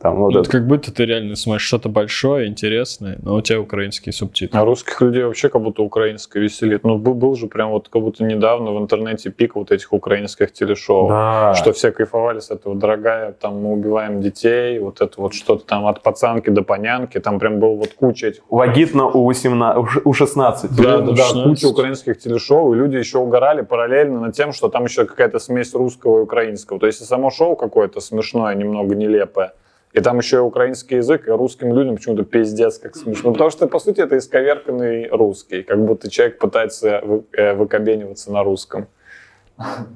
[0.00, 0.50] Там, вот Ну, это.
[0.50, 4.58] как будто ты реально смотришь что-то большое, интересное, но у тебя украинские субтитры.
[4.58, 6.84] А русских людей вообще как будто украинское веселит.
[6.84, 10.52] Ну, был, был же прям вот как будто недавно в интернете пик вот этих украинских
[10.52, 11.08] телешоу.
[11.08, 11.54] Да.
[11.54, 15.86] Что все кайфовали с этого, дорогая, там мы убиваем детей, вот это вот что-то там
[15.86, 20.00] от пацанки до понянки, там прям был вот куча этих Вагитно у, 18, у ш-
[20.04, 20.70] у 16.
[20.76, 21.44] Да, да, да, 16.
[21.44, 25.74] куча украинских телешоу, и люди еще угорали параллельно над тем, что там еще какая-то смесь
[25.74, 26.78] русского и украинского.
[26.78, 29.52] То есть само шоу какое-то смешное, немного нелепое.
[29.94, 33.32] И там еще и украинский язык, и русским людям почему-то пиздец как смешно.
[33.32, 35.62] Потому что, по сути, это исковерканный русский.
[35.62, 38.88] Как будто человек пытается вы- э, выкобениваться на русском.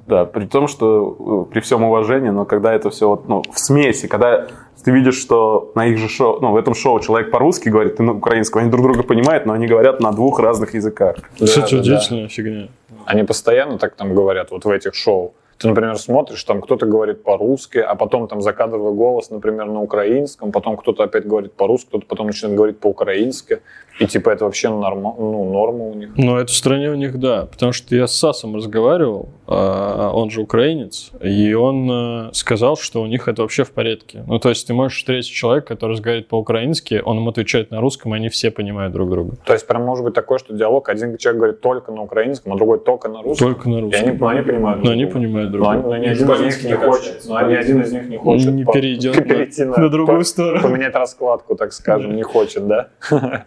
[0.07, 3.59] Да, при том, что э, при всем уважении, но когда это все вот, ну, в
[3.59, 4.47] смеси, когда
[4.85, 8.05] ты видишь, что на их же шоу, ну, в этом шоу человек по-русски говорит, ты
[8.05, 11.17] на украинском, они друг друга понимают, но они говорят на двух разных языках.
[11.41, 11.79] Да, что, да, да.
[11.79, 12.69] удивительная фигня.
[13.05, 15.35] Они постоянно так там говорят, вот в этих шоу.
[15.59, 20.53] Ты, например, смотришь, там кто-то говорит по-русски, а потом там закадровый голос, например, на украинском,
[20.53, 23.61] потом кто-то опять говорит по-русски, кто-то потом начинает говорить по-украински.
[23.99, 26.11] И типа это вообще норма, ну, норма у них.
[26.17, 27.47] Ну, это в стране у них, да.
[27.47, 33.03] Потому что я с Сасом разговаривал, а, он же украинец, и он э, сказал, что
[33.03, 34.23] у них это вообще в порядке.
[34.29, 38.15] Ну, то есть ты можешь встретить человека, который разговаривает по-украински, он ему отвечает на русском,
[38.15, 39.37] и они все понимают друг друга.
[39.45, 42.57] То есть прям может быть такое, что диалог, один человек говорит только на украинском, а
[42.57, 43.49] другой только на русском.
[43.55, 44.09] Только на И русском.
[44.09, 44.85] они, ну, они понимают.
[44.85, 45.19] Но они друга.
[45.19, 45.97] понимают друг Но, они- друга.
[45.97, 48.65] но ни один из них не хочет, но ни один из них не хочет Не
[48.65, 50.63] по- перейдет на- перейти на другую сторону.
[50.63, 52.89] Поменять раскладку, так скажем, не хочет, да?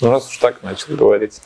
[0.00, 1.40] Ну, раз уж так начал говорить.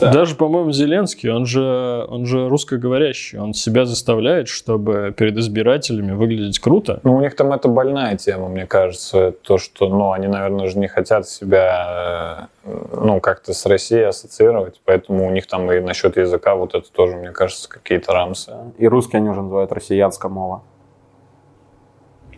[0.00, 0.12] Да.
[0.12, 3.38] Даже, по-моему, Зеленский, он же, он же русскоговорящий.
[3.38, 7.00] Он себя заставляет, чтобы перед избирателями выглядеть круто.
[7.04, 9.32] Ну, у них там это больная тема, мне кажется.
[9.42, 14.80] То, что, ну, они, наверное, же не хотят себя, э, ну, как-то с Россией ассоциировать.
[14.84, 18.52] Поэтому у них там и насчет языка вот это тоже, мне кажется, какие-то рамсы.
[18.78, 20.62] И русские они уже называют россиянская мова.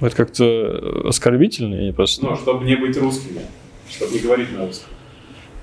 [0.00, 2.24] Это как-то оскорбительно, я просто...
[2.26, 3.40] Ну, чтобы не быть русскими,
[3.88, 4.90] чтобы не говорить на русском.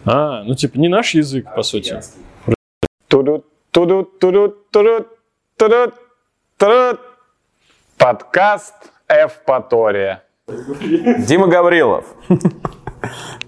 [0.05, 1.99] А, ну типа не наш язык, по сути.
[3.07, 5.07] Туду, туду, туду, туду,
[5.57, 5.93] туду,
[6.57, 6.99] туду.
[7.97, 8.73] Подкаст
[9.07, 10.23] Эвпатория.
[10.47, 12.05] Дима Гаврилов.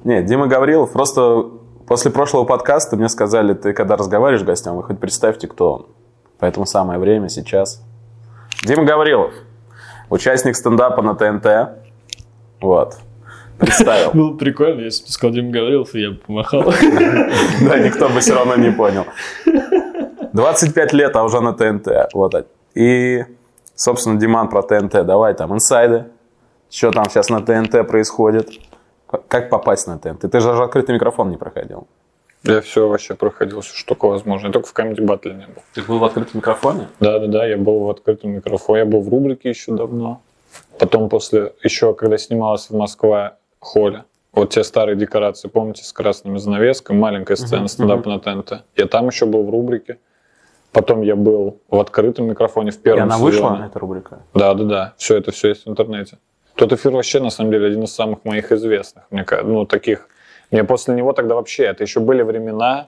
[0.03, 1.49] Нет, Дима Гаврилов просто
[1.88, 5.88] после прошлого подкаста мне сказали, ты когда разговариваешь с гостем, вы хоть представьте, кто он.
[6.39, 7.83] Поэтому самое время сейчас.
[8.63, 9.33] Дима Гаврилов,
[10.10, 11.80] участник стендапа на ТНТ.
[12.62, 12.97] Вот.
[13.58, 14.12] Представил.
[14.14, 16.64] Было прикольно, если бы ты сказал Дима Гаврилов, и я бы помахал.
[17.62, 19.06] Да, никто бы все равно не понял.
[20.34, 21.88] 25 лет, а уже на ТНТ.
[22.14, 22.47] Вот.
[22.74, 23.24] И,
[23.76, 25.06] собственно, Диман про ТНТ.
[25.06, 26.06] Давай там инсайды.
[26.70, 28.49] Что там сейчас на ТНТ происходит?
[29.28, 30.30] Как попасть на ТНТ?
[30.30, 31.88] Ты же даже открытый микрофон не проходил.
[32.47, 34.47] Я все вообще проходил, все, что только возможно.
[34.47, 35.61] Я только в Comedy Battle не был.
[35.73, 36.87] Ты был в открытом микрофоне?
[36.99, 38.79] Да-да-да, я был в открытом микрофоне.
[38.79, 40.21] Я был в рубрике еще давно.
[40.79, 46.37] Потом после, еще когда снималась в Москве холле, вот те старые декорации, помните, с красными
[46.37, 48.63] занавесками, маленькая сцена Мгм, стендапа на ТНТ.
[48.75, 49.97] Я там еще был в рубрике.
[50.71, 53.31] Потом я был в открытом микрофоне в И первом она сезоне.
[53.31, 54.19] вышла, эта рубрика?
[54.33, 54.93] Да, да, да.
[54.97, 56.17] Все это все есть в интернете.
[56.55, 59.05] Тот эфир вообще, на самом деле, один из самых моих известных.
[59.09, 60.09] Мне кажется, ну, таких.
[60.51, 62.87] Мне после него тогда вообще, это еще были времена,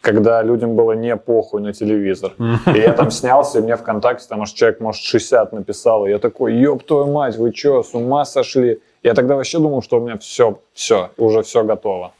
[0.00, 2.32] когда людям было не похуй на телевизор.
[2.74, 6.06] И я там снялся, и мне ВКонтакте, там аж человек, может, 60 написал.
[6.06, 8.80] И я такой, ёб твою мать, вы что, с ума сошли?
[9.04, 12.12] Я тогда вообще думал, что у меня все, все, уже все готово.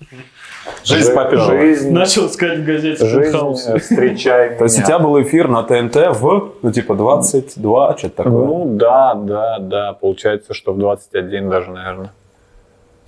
[0.85, 1.47] Жизнь Жи- попёрла.
[1.47, 3.37] Жизнь, Начал искать в газете жизнь,
[3.69, 4.59] э, встречай меня.
[4.59, 8.33] То есть у тебя был эфир на ТНТ в, ну, типа, 22, что-то такое?
[8.33, 9.93] Ну да, да, да.
[9.93, 12.11] Получается, что в 21 даже, наверное.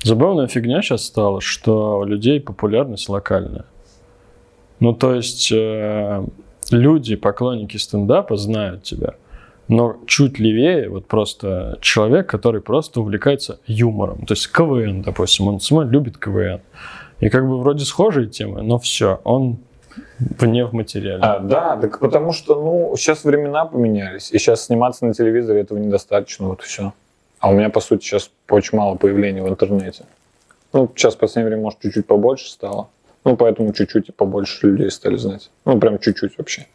[0.04, 3.64] Забавная фигня сейчас стала, что у людей популярность локальная.
[4.78, 6.24] Ну, то есть э,
[6.70, 9.14] люди, поклонники стендапа, знают тебя.
[9.68, 14.26] Но чуть левее, вот просто человек, который просто увлекается юмором.
[14.26, 16.60] То есть КВН, допустим, он сам любит КВН.
[17.20, 19.56] И как бы вроде схожие темы, но все, он
[20.18, 21.22] вне в материале.
[21.22, 25.78] А, да, так потому что, ну, сейчас времена поменялись, и сейчас сниматься на телевизоре этого
[25.78, 26.92] недостаточно, вот и все.
[27.44, 30.06] А у меня, по сути, сейчас очень мало появлений в интернете.
[30.72, 32.88] Ну, сейчас в последнее время, может, чуть-чуть побольше стало.
[33.22, 35.50] Ну, поэтому чуть-чуть и побольше людей стали знать.
[35.66, 36.66] Ну, прям чуть-чуть вообще.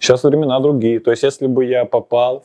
[0.00, 0.98] Сейчас времена другие.
[0.98, 2.44] То есть, если бы я попал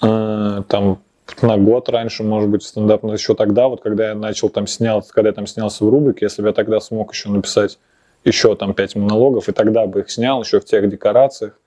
[0.00, 1.02] э, там
[1.42, 5.04] на год раньше, может быть, стендап, но еще тогда, вот когда я начал там снял,
[5.10, 7.78] когда я там снялся в рубрике, если бы я тогда смог еще написать
[8.24, 11.60] еще там пять монологов, и тогда бы их снял еще в тех декорациях,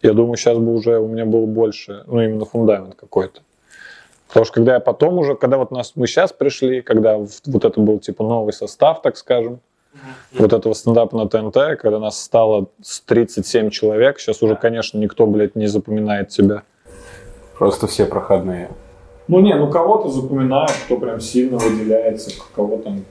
[0.00, 3.42] я думаю, сейчас бы уже у меня был больше, ну, именно фундамент какой-то.
[4.28, 7.80] Потому что когда я потом уже, когда вот нас, мы сейчас пришли, когда вот это
[7.80, 9.60] был типа новый состав, так скажем,
[10.34, 15.26] вот этого стендапа на ТНТ, когда нас стало с 37 человек, сейчас уже, конечно, никто,
[15.26, 16.62] блядь, не запоминает тебя.
[17.56, 18.68] Просто все проходные.
[19.28, 23.04] Ну не, ну кого-то запоминают, кто прям сильно выделяется, кого там...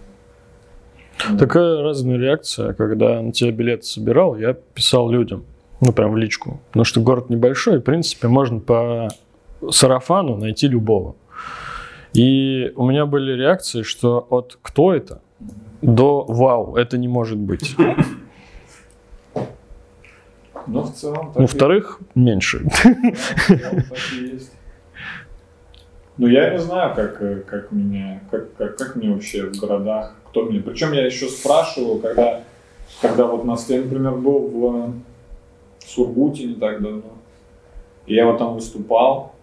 [1.38, 5.46] Такая разная реакция, когда на тебя билет собирал, я писал людям,
[5.82, 6.60] ну прям в личку.
[6.68, 9.10] Потому что город небольшой, в принципе, можно по
[9.70, 11.16] сарафану найти любого.
[12.14, 15.22] И у меня были реакции, что от «кто это?»
[15.82, 17.76] до «вау, это не может быть».
[20.68, 21.32] Ну, в целом...
[21.36, 22.66] Ну, вторых меньше.
[26.20, 30.16] Ну, я не знаю, как, э, как меня, как, как, как мне вообще в городах,
[30.30, 30.60] кто мне.
[30.60, 32.42] Причем я еще спрашивал, когда,
[33.04, 34.94] когда вот нас, я, например, был в
[35.86, 37.14] Сургуте не так давно,
[38.08, 39.36] и я вот там выступал,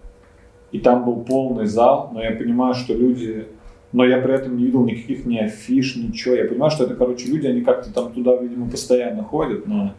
[0.75, 3.47] и там был полный зал, но я понимаю, что люди,
[3.93, 6.35] но я при этом не видел никаких ни афиш, ничего.
[6.35, 9.95] Я понимаю, что это, короче, люди, они как-то там туда, видимо, постоянно ходят на,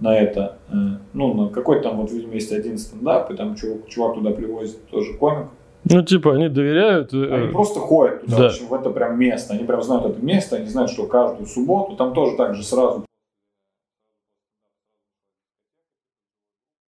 [0.00, 0.56] на это.
[0.72, 0.74] э,
[1.12, 4.86] Ну, на какой-то там, вот, видимо, есть один стендап, и там чувак, чувак туда привозит
[4.90, 5.48] тоже комик.
[5.84, 7.12] Ну, типа, они доверяют.
[7.12, 8.42] э, Они просто ходят туда, Да.
[8.44, 9.52] в общем, в это прям место.
[9.54, 13.04] Они прям знают это место, они знают, что каждую субботу там тоже так же сразу.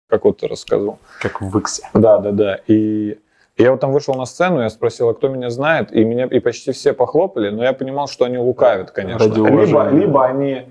[0.09, 0.99] Как вот ты рассказывал.
[1.21, 1.83] Как в Иксе.
[1.95, 2.59] Да, да, да.
[2.67, 3.19] И
[3.59, 6.39] я вот там вышел на сцену, я спросил, а кто меня знает, и меня и
[6.39, 9.29] почти все похлопали, но я понимал, что они лукавят, конечно.
[9.29, 10.63] Ради либо, либо они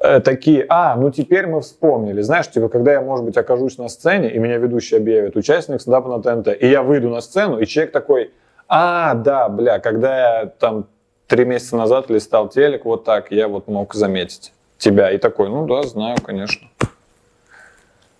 [0.00, 2.20] э, такие, а, ну теперь мы вспомнили.
[2.20, 6.08] Знаешь, типа, когда я, может быть, окажусь на сцене, и меня ведущий объявит участник стендапа
[6.08, 8.30] на ТНТ, и я выйду на сцену, и человек такой,
[8.68, 10.86] а, да, бля, когда я там
[11.26, 14.52] три месяца назад листал телек, вот так, я вот мог заметить.
[14.78, 15.10] тебя.
[15.10, 16.68] И такой, ну да, знаю, конечно.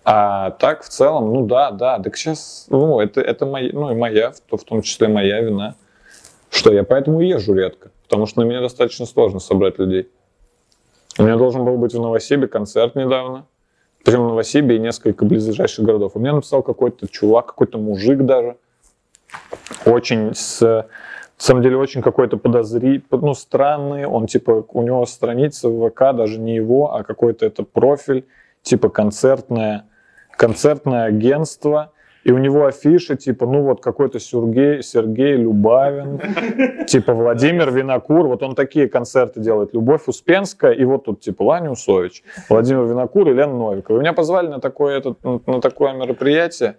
[0.09, 3.93] А так, в целом, ну да, да, так сейчас, ну, это, это моя, ну, и
[3.93, 5.75] моя, в том числе моя вина,
[6.49, 10.09] что я поэтому езжу редко, потому что на меня достаточно сложно собрать людей.
[11.19, 13.47] У меня должен был быть в Новосибе концерт недавно,
[14.05, 16.13] причем в Новосибе и несколько близлежащих городов.
[16.15, 18.55] У меня написал какой-то чувак, какой-то мужик даже,
[19.83, 20.85] очень с, на
[21.35, 26.39] самом деле очень какой-то подозри, ну, странный, он типа, у него страница в ВК, даже
[26.39, 28.25] не его, а какой-то это профиль,
[28.61, 29.83] типа концертное,
[30.37, 31.91] концертное агентство,
[32.23, 38.43] и у него афиша, типа, ну вот какой-то Сергей, Сергей Любавин, типа Владимир Винокур, вот
[38.43, 43.33] он такие концерты делает, Любовь Успенская, и вот тут типа Ваня Усович, Владимир Винокур и
[43.33, 43.97] Лена Новикова.
[43.97, 46.75] И меня позвали на такое, этот, на такое мероприятие,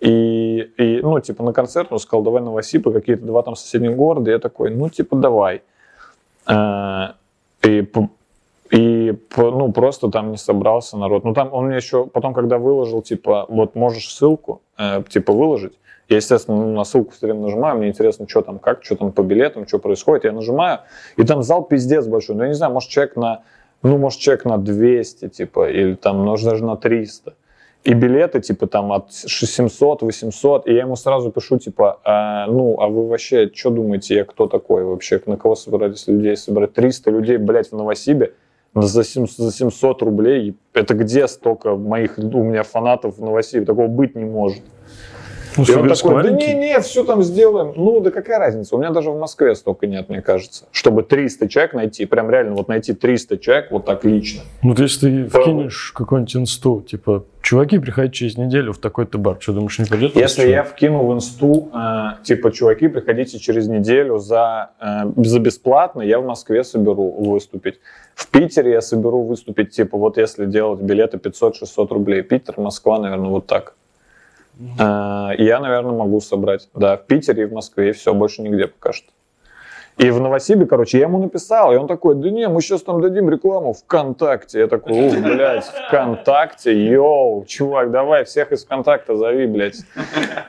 [0.00, 4.30] и, и, ну, типа, на концерт он сказал, давай Новосиб, какие-то два там соседних города.
[4.30, 5.62] Я такой, ну, типа, давай.
[6.46, 7.16] А,
[7.62, 7.82] и
[8.70, 11.24] и, ну, просто там не собрался народ.
[11.24, 15.78] Ну, там он мне еще потом, когда выложил, типа, вот можешь ссылку, э, типа, выложить.
[16.08, 19.22] Я, естественно, на ссылку все время нажимаю, мне интересно, что там, как, что там по
[19.22, 20.24] билетам, что происходит.
[20.24, 20.80] Я нажимаю,
[21.16, 22.36] и там зал пиздец большой.
[22.36, 23.42] Ну, я не знаю, может, человек на,
[23.82, 27.34] ну, может, человек на 200, типа, или там, может, даже на 300
[27.84, 32.78] и билеты, типа, там, от 700, 800, и я ему сразу пишу, типа, а, ну,
[32.80, 36.74] а вы вообще, что думаете, я кто такой вообще, на кого собирались людей собрать?
[36.74, 38.34] 300 людей, блядь, в Новосибе,
[38.82, 40.56] за 700 рублей.
[40.72, 43.64] Это где столько моих, у меня фанатов в Новосибе?
[43.64, 44.62] Такого быть не может.
[45.58, 47.72] Ну, и он такой, да не, не, все там сделаем.
[47.76, 48.76] Ну, да какая разница?
[48.76, 50.66] У меня даже в Москве столько нет, мне кажется.
[50.72, 54.42] Чтобы 300 человек найти, прям реально вот найти 300 человек вот так лично.
[54.62, 59.38] Ну, вот если ты вкинешь какой-нибудь инсту, типа, чуваки приходят через неделю в такой-то бар,
[59.40, 60.14] что думаешь, не придет?
[60.16, 66.02] Если я вкину в инсту, э, типа, чуваки, приходите через неделю за, э, за бесплатно,
[66.02, 67.80] я в Москве соберу выступить.
[68.14, 72.22] В Питере я соберу выступить, типа, вот если делать билеты 500-600 рублей.
[72.22, 73.74] Питер, Москва, наверное, вот так.
[74.58, 76.68] Uh, я, наверное, могу собрать.
[76.74, 79.12] Да, в Питере и в Москве, и все, больше нигде пока что.
[79.98, 83.00] И в Новосибе, короче, я ему написал, и он такой, да не, мы сейчас там
[83.00, 84.60] дадим рекламу ВКонтакте.
[84.60, 89.80] Я такой, ух, блядь, ВКонтакте, йоу, чувак, давай всех из ВКонтакта зови, блядь.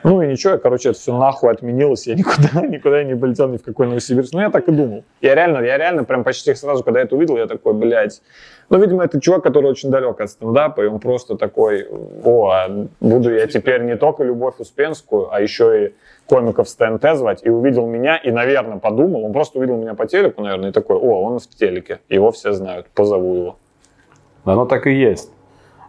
[0.04, 3.64] Ну и ничего, короче, это все нахуй отменилось, я никуда, никуда не полетел ни в
[3.64, 4.32] какой Новосибирск.
[4.32, 5.02] Ну я так и думал.
[5.20, 8.22] Я реально, я реально прям почти сразу, когда я это увидел, я такой, блядь,
[8.70, 11.88] ну, видимо, это чувак, который очень далек от стендапа, и он просто такой,
[12.24, 15.94] о, а буду я теперь не только Любовь Успенскую, а еще и
[16.26, 20.06] комиков с ТНТ звать, и увидел меня, и, наверное, подумал, он просто увидел меня по
[20.06, 23.56] телеку, наверное, и такой, о, он в телеке, его все знают, позову его.
[24.44, 25.32] Да, оно так и есть.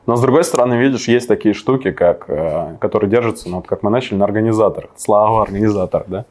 [0.08, 3.84] Но, с другой стороны, видишь, есть такие штуки, как, э, которые держатся, ну, вот как
[3.84, 4.90] мы начали, на организаторах.
[4.96, 6.26] Слава организатор, да?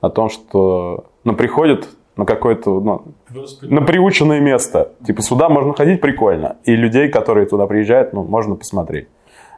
[0.00, 1.88] О том, что ну, приходит
[2.18, 3.04] на какое-то, ну,
[3.62, 4.90] на приученное место.
[5.06, 6.56] Типа сюда можно ходить прикольно.
[6.64, 9.06] И людей, которые туда приезжают, ну, можно посмотреть.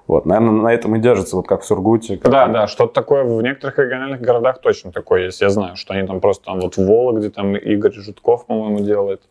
[0.06, 2.18] Вот, наверное, на этом и держится, вот как в Сургуте.
[2.18, 5.40] Как да, да, что-то такое в некоторых региональных городах точно такое есть.
[5.40, 9.22] Я знаю, что они там просто, там вот в Вологде, там Игорь Житков, по-моему, делает.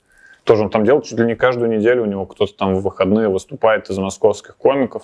[0.43, 3.30] Тоже он там делает чуть ли не каждую неделю, у него кто-то там в выходные
[3.30, 5.03] выступает из московских комиков.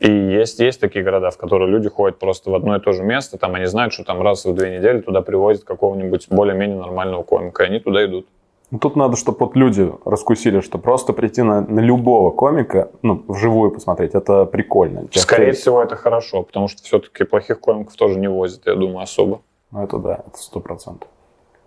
[0.00, 3.02] И есть, есть такие города, в которые люди ходят просто в одно и то же
[3.02, 7.24] место, там они знают, что там раз в две недели туда привозят какого-нибудь более-менее нормального
[7.24, 8.26] комика, и они туда идут.
[8.70, 13.24] Ну, тут надо, чтобы вот люди раскусили, что просто прийти на, на любого комика, ну,
[13.26, 15.06] вживую посмотреть, это прикольно.
[15.12, 19.40] Скорее всего, это хорошо, потому что все-таки плохих комиков тоже не возят, я думаю, особо.
[19.72, 21.08] Ну, это да, это сто процентов.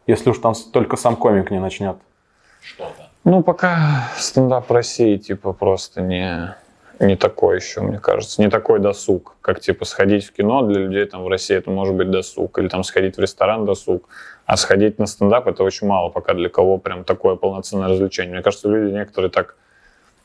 [0.08, 1.98] Если уж там только сам комик не начнет.
[2.62, 3.10] Что-то.
[3.24, 6.56] Ну, пока стендап России, типа, просто не
[7.06, 11.06] не такой еще, мне кажется, не такой досуг, как типа сходить в кино для людей
[11.06, 14.08] там в России это может быть досуг, или там сходить в ресторан досуг,
[14.46, 18.34] а сходить на стендап это очень мало пока для кого прям такое полноценное развлечение.
[18.34, 19.56] Мне кажется, люди некоторые так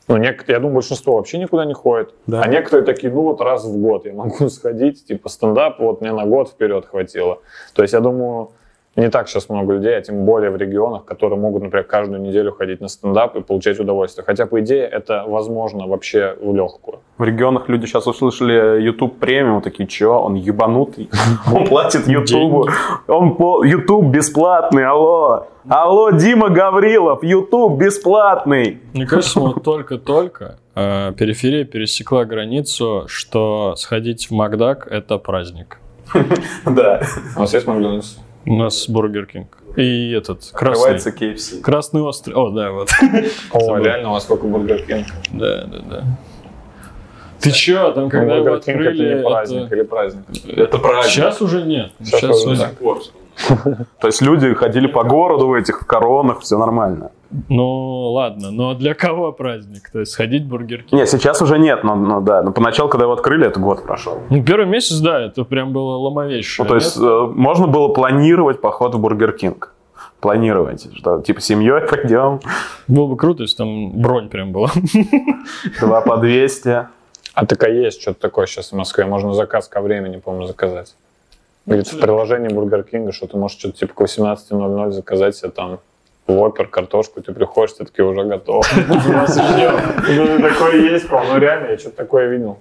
[0.07, 2.13] ну, нек- я думаю, большинство вообще никуда не ходит.
[2.27, 2.41] Да.
[2.41, 6.13] А некоторые такие, ну вот раз в год я могу сходить, типа стендап, вот мне
[6.13, 7.39] на год вперед хватило.
[7.73, 8.51] То есть я думаю,
[8.97, 12.51] не так сейчас много людей, а тем более в регионах, которые могут, например, каждую неделю
[12.51, 14.25] ходить на стендап и получать удовольствие.
[14.25, 16.99] Хотя, по идее, это возможно вообще в легкую.
[17.19, 21.09] В регионах люди сейчас услышали YouTube премиум, такие, чё, он ебанутый,
[21.53, 22.69] он платит YouTube,
[23.07, 28.79] он YouTube бесплатный, алло, алло, Дима Гаврилов, YouTube бесплатный.
[28.93, 35.79] Мне кажется, вот только-только э, периферия пересекла границу, что сходить в Макдак– это праздник.
[36.65, 37.01] Да.
[37.35, 38.17] У вас есть Макдональдс?
[38.47, 39.57] У нас Бургер Кинг.
[39.75, 40.95] И этот, красный.
[40.95, 41.61] Открывается KFC.
[41.61, 42.33] Красный острый.
[42.33, 42.89] О, да, вот.
[43.51, 45.05] О, реально, у вас сколько Бургер Кинг?
[45.33, 46.03] Да, да, да.
[47.41, 49.19] Ты чё, там, когда его открыли...
[49.19, 50.23] Это праздник или праздник?
[50.47, 51.13] Это праздник.
[51.13, 51.91] Сейчас уже нет.
[52.01, 52.75] Сейчас, уже так.
[53.99, 57.11] То есть люди ходили по городу в этих коронах, все нормально.
[57.49, 59.89] Ну, ладно, но для кого праздник?
[59.91, 60.93] То есть сходить в Бургер Кинг?
[60.93, 62.41] Не, сейчас уже нет, но, но да.
[62.41, 64.21] Но поначалу, когда его открыли, это год прошел.
[64.29, 66.63] Ну, первый месяц, да, это прям было ломовейшее.
[66.63, 69.73] Ну, то есть э, можно было планировать поход в Бургер Кинг.
[70.21, 72.39] Планировать, что типа семьей пойдем,
[72.87, 74.69] Было бы круто, если там бронь прям была.
[75.79, 76.87] два по 200.
[77.33, 79.05] А так а есть что-то такое сейчас в Москве.
[79.05, 80.95] Можно заказ ко времени, по-моему, заказать.
[81.67, 85.79] Говорит, в приложении Бургер Кинга, что ты можешь что-то типа к 18.00 заказать себе там
[86.25, 88.65] вопер, картошку, ты приходишь, ты таки уже готов.
[90.07, 92.57] Ну, такое есть, ну реально, я что-то такое видел.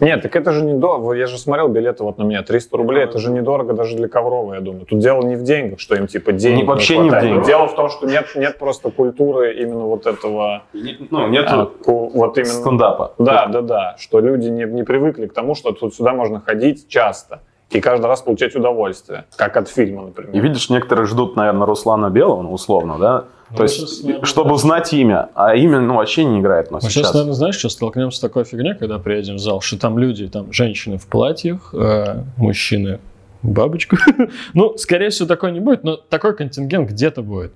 [0.00, 1.12] Нет, так это же недорого.
[1.14, 4.54] Я же смотрел билеты вот на меня, 300 рублей, это же недорого даже для Коврова,
[4.54, 4.86] я думаю.
[4.86, 7.30] Тут дело не в деньгах, что им типа денег Не, вообще не в хватает.
[7.32, 7.46] деньгах.
[7.46, 12.10] Дело в том, что нет, нет просто культуры именно вот этого, Ну, а, нету ку-
[12.14, 12.50] вот именно...
[12.52, 13.14] стендапа.
[13.18, 16.88] Да, да, да, что люди не, не привыкли к тому, что тут сюда можно ходить
[16.88, 20.34] часто и каждый раз получать удовольствие, как от фильма, например.
[20.34, 23.24] И видишь, некоторые ждут, наверное, Руслана Белого, ну, условно, да?
[23.56, 24.54] То сейчас, есть, наверное, чтобы да.
[24.54, 25.28] узнать имя.
[25.34, 27.14] А имя, ну, вообще не играет нас Мы сейчас, сейчас.
[27.14, 30.52] наверное, знаешь, что столкнемся с такой фигней, когда приедем в зал, что там люди, там
[30.52, 32.98] женщины в платьях, э, мужчины
[33.42, 33.96] в бабочку.
[34.54, 37.52] ну, скорее всего, такое не будет, но такой контингент где-то будет.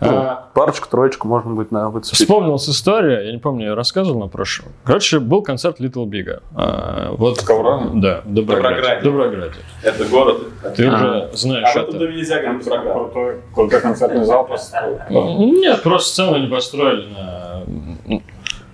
[0.00, 2.18] Ну, А, парочку, троечку можно будет, наверное, выцепить.
[2.18, 4.72] Вспомнилась история, я не помню, я рассказывал на прошлом.
[4.84, 6.40] Короче, был концерт Little Big.
[6.54, 7.90] А, вот, В?
[7.94, 8.76] Да, в Доброграде.
[8.76, 9.04] Доброграде.
[9.04, 9.54] Доброграде.
[9.82, 10.38] Это город.
[10.76, 10.94] Ты А.
[10.94, 11.98] уже знаешь это.
[11.98, 12.42] нельзя
[12.92, 15.06] Крутой, крутой концертный зал просто.
[15.08, 17.62] Нет, просто сцену не построили на,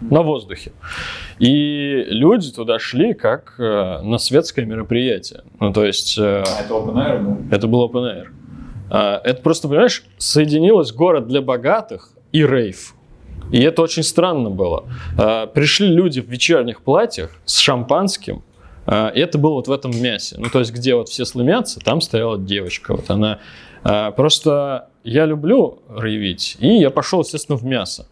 [0.01, 0.73] на воздухе.
[1.39, 5.43] И люди туда шли как э, на светское мероприятие.
[5.61, 6.18] Ну, то есть...
[6.18, 7.37] э, Это open air был?
[7.55, 8.27] это был open air.
[8.93, 12.95] А, Это просто, понимаешь, соединилось город для богатых и рейв.
[13.51, 14.84] И это очень странно было.
[15.18, 18.43] А, Пришли люди в вечерних платьях с шампанским,
[18.84, 20.36] а, и это было вот в этом мясе.
[20.38, 22.95] Ну, то есть, где вот все слымятся, там стояла девочка.
[22.95, 23.40] Вот она.
[23.82, 28.07] Просто я люблю рейвить, и я пошел, естественно, в мясо.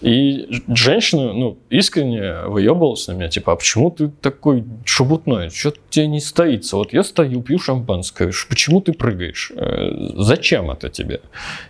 [0.00, 5.48] И женщина, ну, искренне выебывалась на меня, типа, а почему ты такой шебутной?
[5.48, 6.76] Что тебе не стоится?
[6.76, 9.52] Вот я стою, пью шампанское, почему ты прыгаешь?
[9.56, 11.22] Э, Зачем это тебе?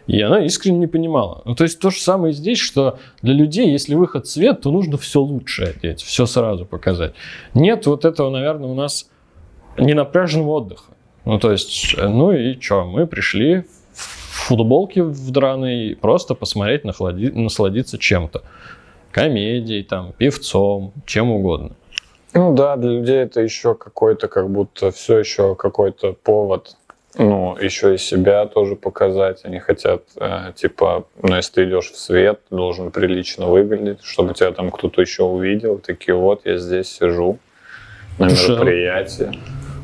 [0.08, 1.42] И она искренне не понимала.
[1.44, 4.98] Ну, то есть то же самое здесь, что для людей, если выход свет, то нужно
[4.98, 7.14] все лучше одеть, все сразу показать.
[7.54, 9.08] Нет вот этого, наверное, у нас
[9.78, 10.94] ненапряженного отдыха.
[11.24, 13.66] Ну, то есть, э, ну и что, мы пришли
[14.46, 18.42] футболке в драной, просто посмотреть, нахлади- насладиться чем-то.
[19.10, 21.70] Комедией, там, певцом, чем угодно.
[22.34, 26.76] Ну да, для людей это еще какой-то, как будто все еще какой-то повод,
[27.18, 29.40] ну, еще и себя тоже показать.
[29.44, 34.34] Они хотят, э, типа, ну, если ты идешь в свет, ты должен прилично выглядеть, чтобы
[34.34, 35.78] тебя там кто-то еще увидел.
[35.78, 37.38] Такие, вот, я здесь сижу
[38.18, 39.30] на Слушай, а- мероприятии.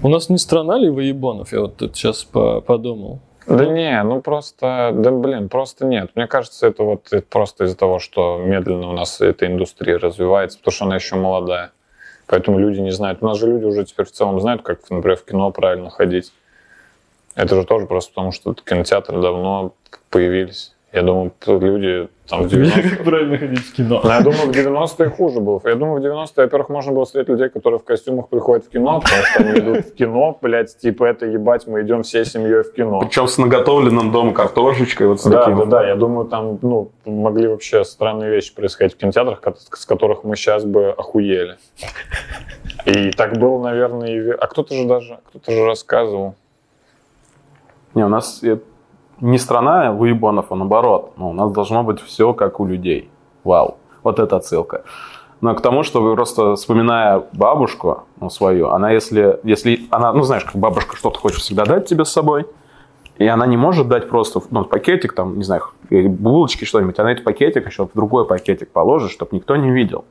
[0.02, 1.52] У нас не страна ли воебонов?
[1.52, 3.20] Я вот тут сейчас по- подумал.
[3.46, 6.10] Да не, ну просто, да блин, просто нет.
[6.14, 10.72] Мне кажется, это вот просто из-за того, что медленно у нас эта индустрия развивается, потому
[10.72, 11.72] что она еще молодая.
[12.26, 13.22] Поэтому люди не знают.
[13.22, 16.32] У нас же люди уже теперь в целом знают, как, например, в кино правильно ходить.
[17.34, 19.74] Это же тоже просто потому, что кинотеатры давно
[20.10, 20.74] появились.
[20.92, 22.90] Я думаю, люди там в 90-е...
[22.90, 24.00] Как правильно ходить в кино?
[24.04, 25.58] Ну, я думаю, в 90-е хуже было.
[25.64, 29.00] Я думаю, в 90-е, во-первых, можно было встретить людей, которые в костюмах приходят в кино,
[29.00, 32.72] потому что они идут в кино, блядь, типа это ебать, мы идем всей семьей в
[32.74, 33.00] кино.
[33.00, 35.58] Причем с наготовленным дома картошечкой, вот с Да, таким.
[35.60, 35.88] да, да.
[35.88, 39.40] Я думаю, там ну, могли вообще странные вещи происходить в кинотеатрах,
[39.70, 41.56] с которых мы сейчас бы охуели.
[42.84, 44.18] И так было, наверное, и...
[44.18, 46.34] ве- А кто-то же даже, кто-то же рассказывал.
[47.94, 48.42] Не, у нас
[49.22, 51.12] не страна выебанов, а наоборот.
[51.16, 53.08] Ну, у нас должно быть все как у людей.
[53.44, 53.78] Вау.
[54.02, 54.82] Вот это отсылка.
[55.40, 60.44] Но к тому, что просто вспоминая бабушку, ну, свою, она если, если она, ну, знаешь,
[60.44, 62.46] как бабушка что-то хочет всегда дать тебе с собой,
[63.18, 67.24] и она не может дать просто ну, пакетик, там, не знаю, булочки, что-нибудь, она этот
[67.24, 70.04] пакетик еще в другой пакетик положит, чтобы никто не видел,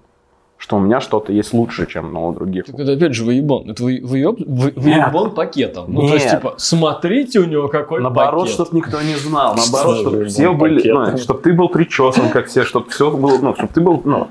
[0.61, 2.65] что у меня что-то есть лучше, чем ну, у других.
[2.65, 3.71] Так это опять же воебон.
[3.71, 5.85] Это вы- выеб- вы- выебон пакетом.
[5.87, 6.35] Ну, то есть, Нет.
[6.35, 8.53] типа, смотрите у него какой Наоборот, пакет.
[8.53, 9.55] чтобы никто не знал.
[9.55, 13.39] Наоборот, Что чтобы все были, ну, чтобы ты был причесан, как все, чтобы все было,
[13.41, 14.27] ну, чтобы ты был, ну.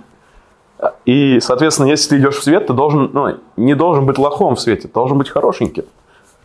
[1.05, 4.61] И, соответственно, если ты идешь в свет, ты должен, ну, не должен быть лохом в
[4.61, 5.85] свете, ты должен быть хорошеньким.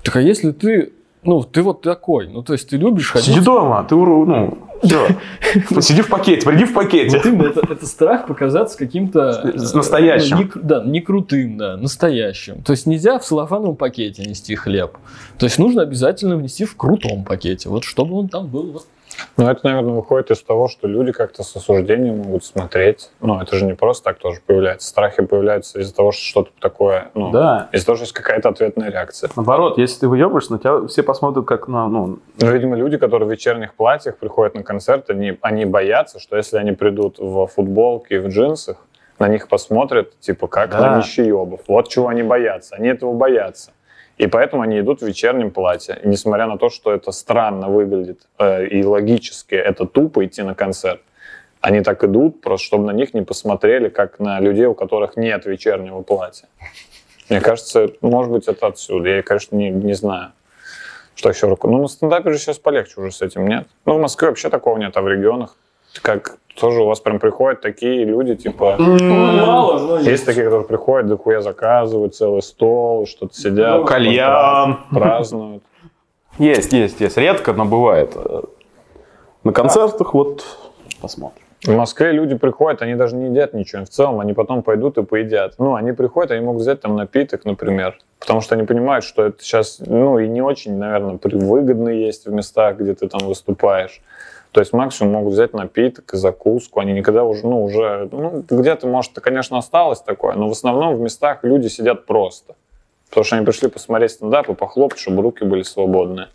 [0.02, 0.94] Так а если ты,
[1.26, 3.28] ну, ты вот такой, ну, то есть ты любишь ходить...
[3.28, 5.08] Сиди дома, ты, уру- ну, все.
[5.82, 7.18] Сиди в пакете, приди в пакете.
[7.18, 9.42] Вот именно, это, это страх показаться каким-то...
[9.44, 10.38] э, Настоящим.
[10.38, 12.62] ну, не да, не крутым, да, настоящим.
[12.62, 14.98] То есть нельзя в целлофановом пакете нести хлеб.
[15.38, 17.70] То есть нужно обязательно внести в крутом пакете.
[17.70, 18.86] Вот чтобы он там был вот
[19.38, 23.10] Ну, это, наверное, выходит из того, что люди как-то с осуждением могут смотреть.
[23.22, 24.88] Ну, это же не просто так тоже появляется.
[24.88, 27.70] Страхи появляются из-за того, что что-то такое, ну, Да.
[27.72, 29.30] из-за того, что есть какая-то ответная реакция.
[29.36, 33.28] Наоборот, если ты выебываешь, на тебя все посмотрят как на, ну, Но, видимо, люди, которые
[33.28, 38.16] в вечерних платьях приходят на концерт, они, они боятся, что если они придут в футболке
[38.16, 38.78] и в джинсах,
[39.20, 40.80] на них посмотрят, типа, как Да.
[40.92, 41.62] на нищеебов.
[41.68, 42.76] Вот чего они боятся.
[42.76, 43.72] Они этого боятся.
[44.18, 46.00] И поэтому они идут в вечернем платье.
[46.04, 50.56] И несмотря на то, что это странно выглядит э, и логически, это тупо идти на
[50.56, 51.02] концерт,
[51.60, 55.46] они так идут, просто чтобы на них не посмотрели, как на людей, у которых нет
[55.46, 56.48] вечернего платья.
[57.30, 59.10] Мне кажется, может быть, это отсюда.
[59.10, 60.32] Я, конечно, не, не знаю,
[61.16, 61.68] что еще руку.
[61.68, 63.68] Ну, на стендапе же сейчас полегче уже с этим, нет?
[63.86, 65.58] Ну, в Москве вообще такого нет, а в регионах
[66.02, 68.78] как тоже у вас прям приходят такие люди, типа...
[68.80, 73.80] Мало, но Есть такие, которые приходят, дохуя заказывают целый стол, что-то сидят.
[73.80, 74.80] Ну, кальян.
[74.92, 75.64] Празднуют.
[76.38, 77.18] Есть, есть, есть.
[77.18, 78.16] Редко, но бывает.
[79.44, 80.46] На концертах вот
[81.02, 81.42] посмотрим.
[81.64, 83.86] В Москве люди приходят, они даже не едят ничего.
[83.86, 85.56] В целом они потом пойдут и поедят.
[85.58, 87.98] Ну, они приходят, они могут взять там напиток, например.
[88.20, 92.32] Потому что они понимают, что это сейчас, ну, и не очень, наверное, выгодно есть в
[92.32, 94.02] местах, где ты там выступаешь.
[94.56, 96.80] То есть максимум могут взять напиток закуску.
[96.80, 101.02] Они никогда уже, ну, уже, ну, где-то, может, конечно, осталось такое, но в основном в
[101.02, 102.56] местах люди сидят просто.
[103.10, 106.30] Потому что они пришли посмотреть стендап и похлопать, чтобы руки были свободные.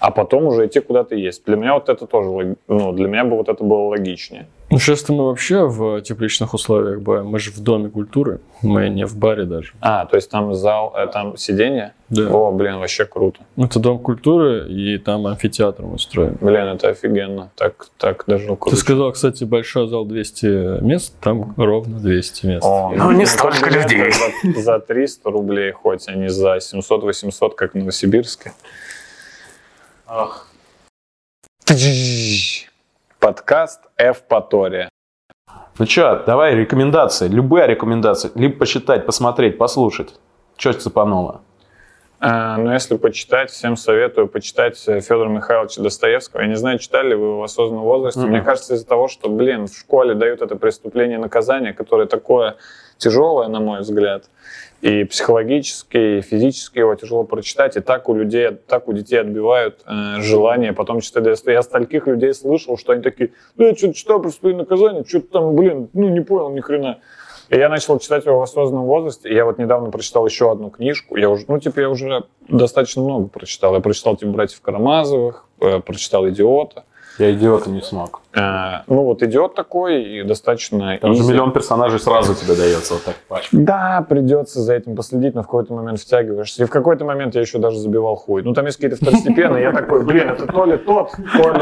[0.00, 1.44] А потом уже идти куда-то есть.
[1.44, 4.46] Для меня вот это тоже, ну, для меня бы вот это было логичнее.
[4.70, 7.26] Ну, сейчас-то мы вообще в тепличных условиях бываем.
[7.26, 9.72] Мы же в Доме культуры, мы не в баре даже.
[9.80, 11.92] А, то есть там зал, э, там сиденье?
[12.08, 12.28] Да.
[12.28, 13.40] О, блин, вообще круто.
[13.56, 16.36] Это Дом культуры, и там амфитеатр мы строим.
[16.40, 17.50] Блин, это офигенно.
[17.54, 18.76] Так, так даже Ты круто.
[18.76, 22.64] сказал, кстати, большой зал 200 мест, там ровно 200 мест.
[22.64, 24.10] О, Ну, не столько людей.
[24.10, 28.52] За, за 300 рублей хоть, а не за 700-800, как в Новосибирске.
[33.18, 34.88] Подкаст Эвпатория.
[35.78, 37.26] Ну что, давай рекомендации.
[37.26, 38.30] Любые рекомендации.
[38.36, 40.14] Либо почитать, посмотреть, послушать.
[40.56, 41.40] Что цепануло?
[42.20, 46.42] А, ну, если почитать, всем советую почитать Федора Михайловича Достоевского.
[46.42, 48.20] Я не знаю, читали вы его в осознанном возрасте.
[48.20, 48.30] Мгм.
[48.30, 52.56] Мне кажется, из-за того, что, блин, в школе дают это преступление и наказание, которое такое
[52.98, 54.24] тяжелое, на мой взгляд,
[54.84, 59.82] и психологически, и физически его тяжело прочитать, и так у людей, так у детей отбивают
[59.86, 61.52] э, желание потом читать Достоевского.
[61.52, 65.28] Я стольких людей слышал, что они такие, ну, я что-то читал преступление и наказание, что-то
[65.28, 66.98] там, блин, ну, не понял ни хрена.
[67.48, 69.30] И я начал читать его в осознанном возрасте.
[69.30, 71.16] И я вот недавно прочитал еще одну книжку.
[71.16, 73.72] Я уже, ну, типа, я уже достаточно много прочитал.
[73.74, 76.84] Я прочитал, типа, «Братьев Карамазовых», э, прочитал «Идиота».
[77.18, 78.20] Я идиота не смог.
[78.32, 80.98] Э, ну, вот «Идиот» такой, и достаточно...
[80.98, 81.28] Там же easy.
[81.28, 83.56] миллион персонажей сразу тебе дается вот так пачка.
[83.56, 86.64] Да, придется за этим последить, но в какой-то момент втягиваешься.
[86.64, 88.42] И в какой-то момент я еще даже забивал хуй.
[88.42, 91.60] Ну, там есть какие-то второстепенные, я такой, блин, это то ли тот, то ли,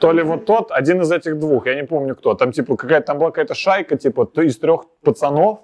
[0.00, 2.34] то ли вот тот, один из этих двух, я не помню кто.
[2.34, 5.60] Там, типа, какая-то, там была какая-то шайка, типа, то из трех пацанов,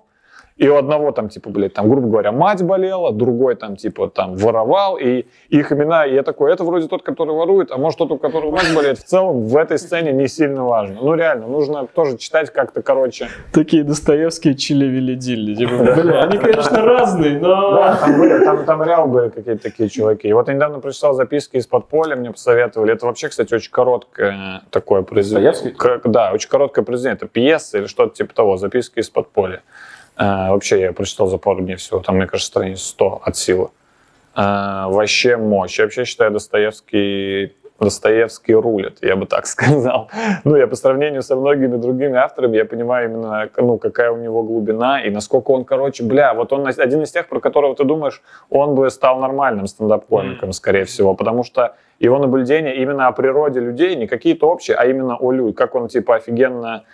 [0.57, 4.37] и у одного там, типа, блядь, там, грубо говоря, мать болела, другой там, типа, там,
[4.37, 8.13] воровал, и их имена, и я такой, это вроде тот, который ворует, а может тот,
[8.13, 8.99] у которого мать болеет.
[8.99, 10.99] В целом в этой сцене не сильно важно.
[11.01, 15.55] Ну, реально, нужно тоже читать как-то, короче, Такие Достоевские чили-вили-дилли.
[15.55, 17.97] Типа, бля, они, конечно, разные, Да, но...
[18.01, 20.29] там, были, там, там реал были какие-то такие чуваки.
[20.29, 22.93] И вот я недавно прочитал записки из подполья, мне посоветовали.
[22.93, 25.75] Это вообще, кстати, очень короткое такое произведение.
[26.05, 27.17] Да, очень короткое произведение.
[27.17, 29.63] Это пьеса или что-то типа того, записки из подполья.
[30.17, 32.01] А, вообще, я прочитал за пару дней всего.
[32.01, 33.71] Там, мне кажется, страниц 100 от силы.
[34.35, 35.79] А, вообще мощь.
[35.79, 40.09] Я вообще считаю Достоевский Достоевский рулит, я бы так сказал.
[40.45, 44.43] Ну, я по сравнению со многими другими авторами, я понимаю именно, ну, какая у него
[44.43, 48.23] глубина и насколько он, короче, бля, вот он один из тех, про которого ты думаешь,
[48.49, 53.97] он бы стал нормальным стендап-комиком, скорее всего, потому что его наблюдения именно о природе людей,
[53.97, 56.85] не какие-то общие, а именно о людях, как он, типа, офигенно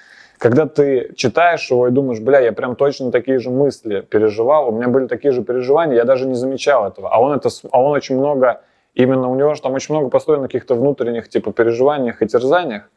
[0.40, 4.72] когда ты читаешь его и думаешь, бля, я прям точно такие же мысли переживал, у
[4.72, 7.10] меня были такие же переживания, я даже не замечал этого.
[7.10, 8.62] А он, это, а он очень много,
[8.94, 12.88] именно у него же там очень много построено каких-то внутренних типа переживаниях и терзаниях,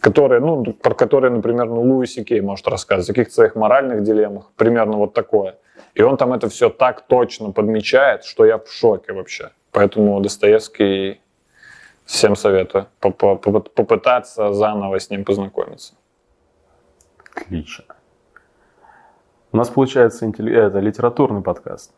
[0.00, 4.50] которые, ну, про которые, например, ну, Луиси Кей может рассказывать, о каких-то своих моральных дилеммах,
[4.56, 5.56] примерно вот такое.
[5.92, 9.50] И он там это все так точно подмечает, что я в шоке вообще.
[9.72, 11.20] Поэтому Достоевский
[12.06, 15.97] всем советую поп- поп- попытаться заново с ним познакомиться.
[17.42, 17.84] Отлично.
[19.52, 21.92] У нас получается интелли- это, литературный подкаст.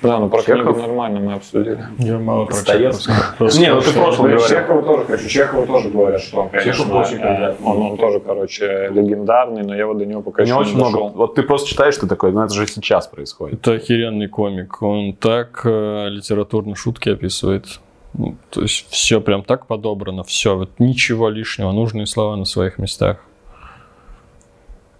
[0.00, 0.62] Да, ну про Чехов?
[0.62, 1.84] книгу нормально мы обсудили.
[1.98, 2.54] Я мало про.
[2.54, 3.48] Чеховского.
[3.58, 4.46] Не, ну ты в прошлом говорил.
[4.46, 5.28] Чехова тоже хочу.
[5.28, 9.74] Чехова тоже говорят, что он, конечно, Чехов очень э, он, он тоже, короче, легендарный, но
[9.74, 10.92] я вот до него пока него еще очень не много.
[10.92, 11.08] дошел.
[11.16, 13.58] Вот ты просто читаешь, ты такой, ну это же сейчас происходит.
[13.58, 14.80] Это охеренный комик.
[14.82, 17.80] Он так э, литературно шутки описывает.
[18.14, 22.78] Ну, То есть все прям так подобрано, все, вот ничего лишнего, нужные слова на своих
[22.78, 23.18] местах.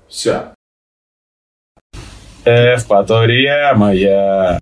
[0.09, 0.55] Все.
[2.44, 4.59] Эвпатория моя.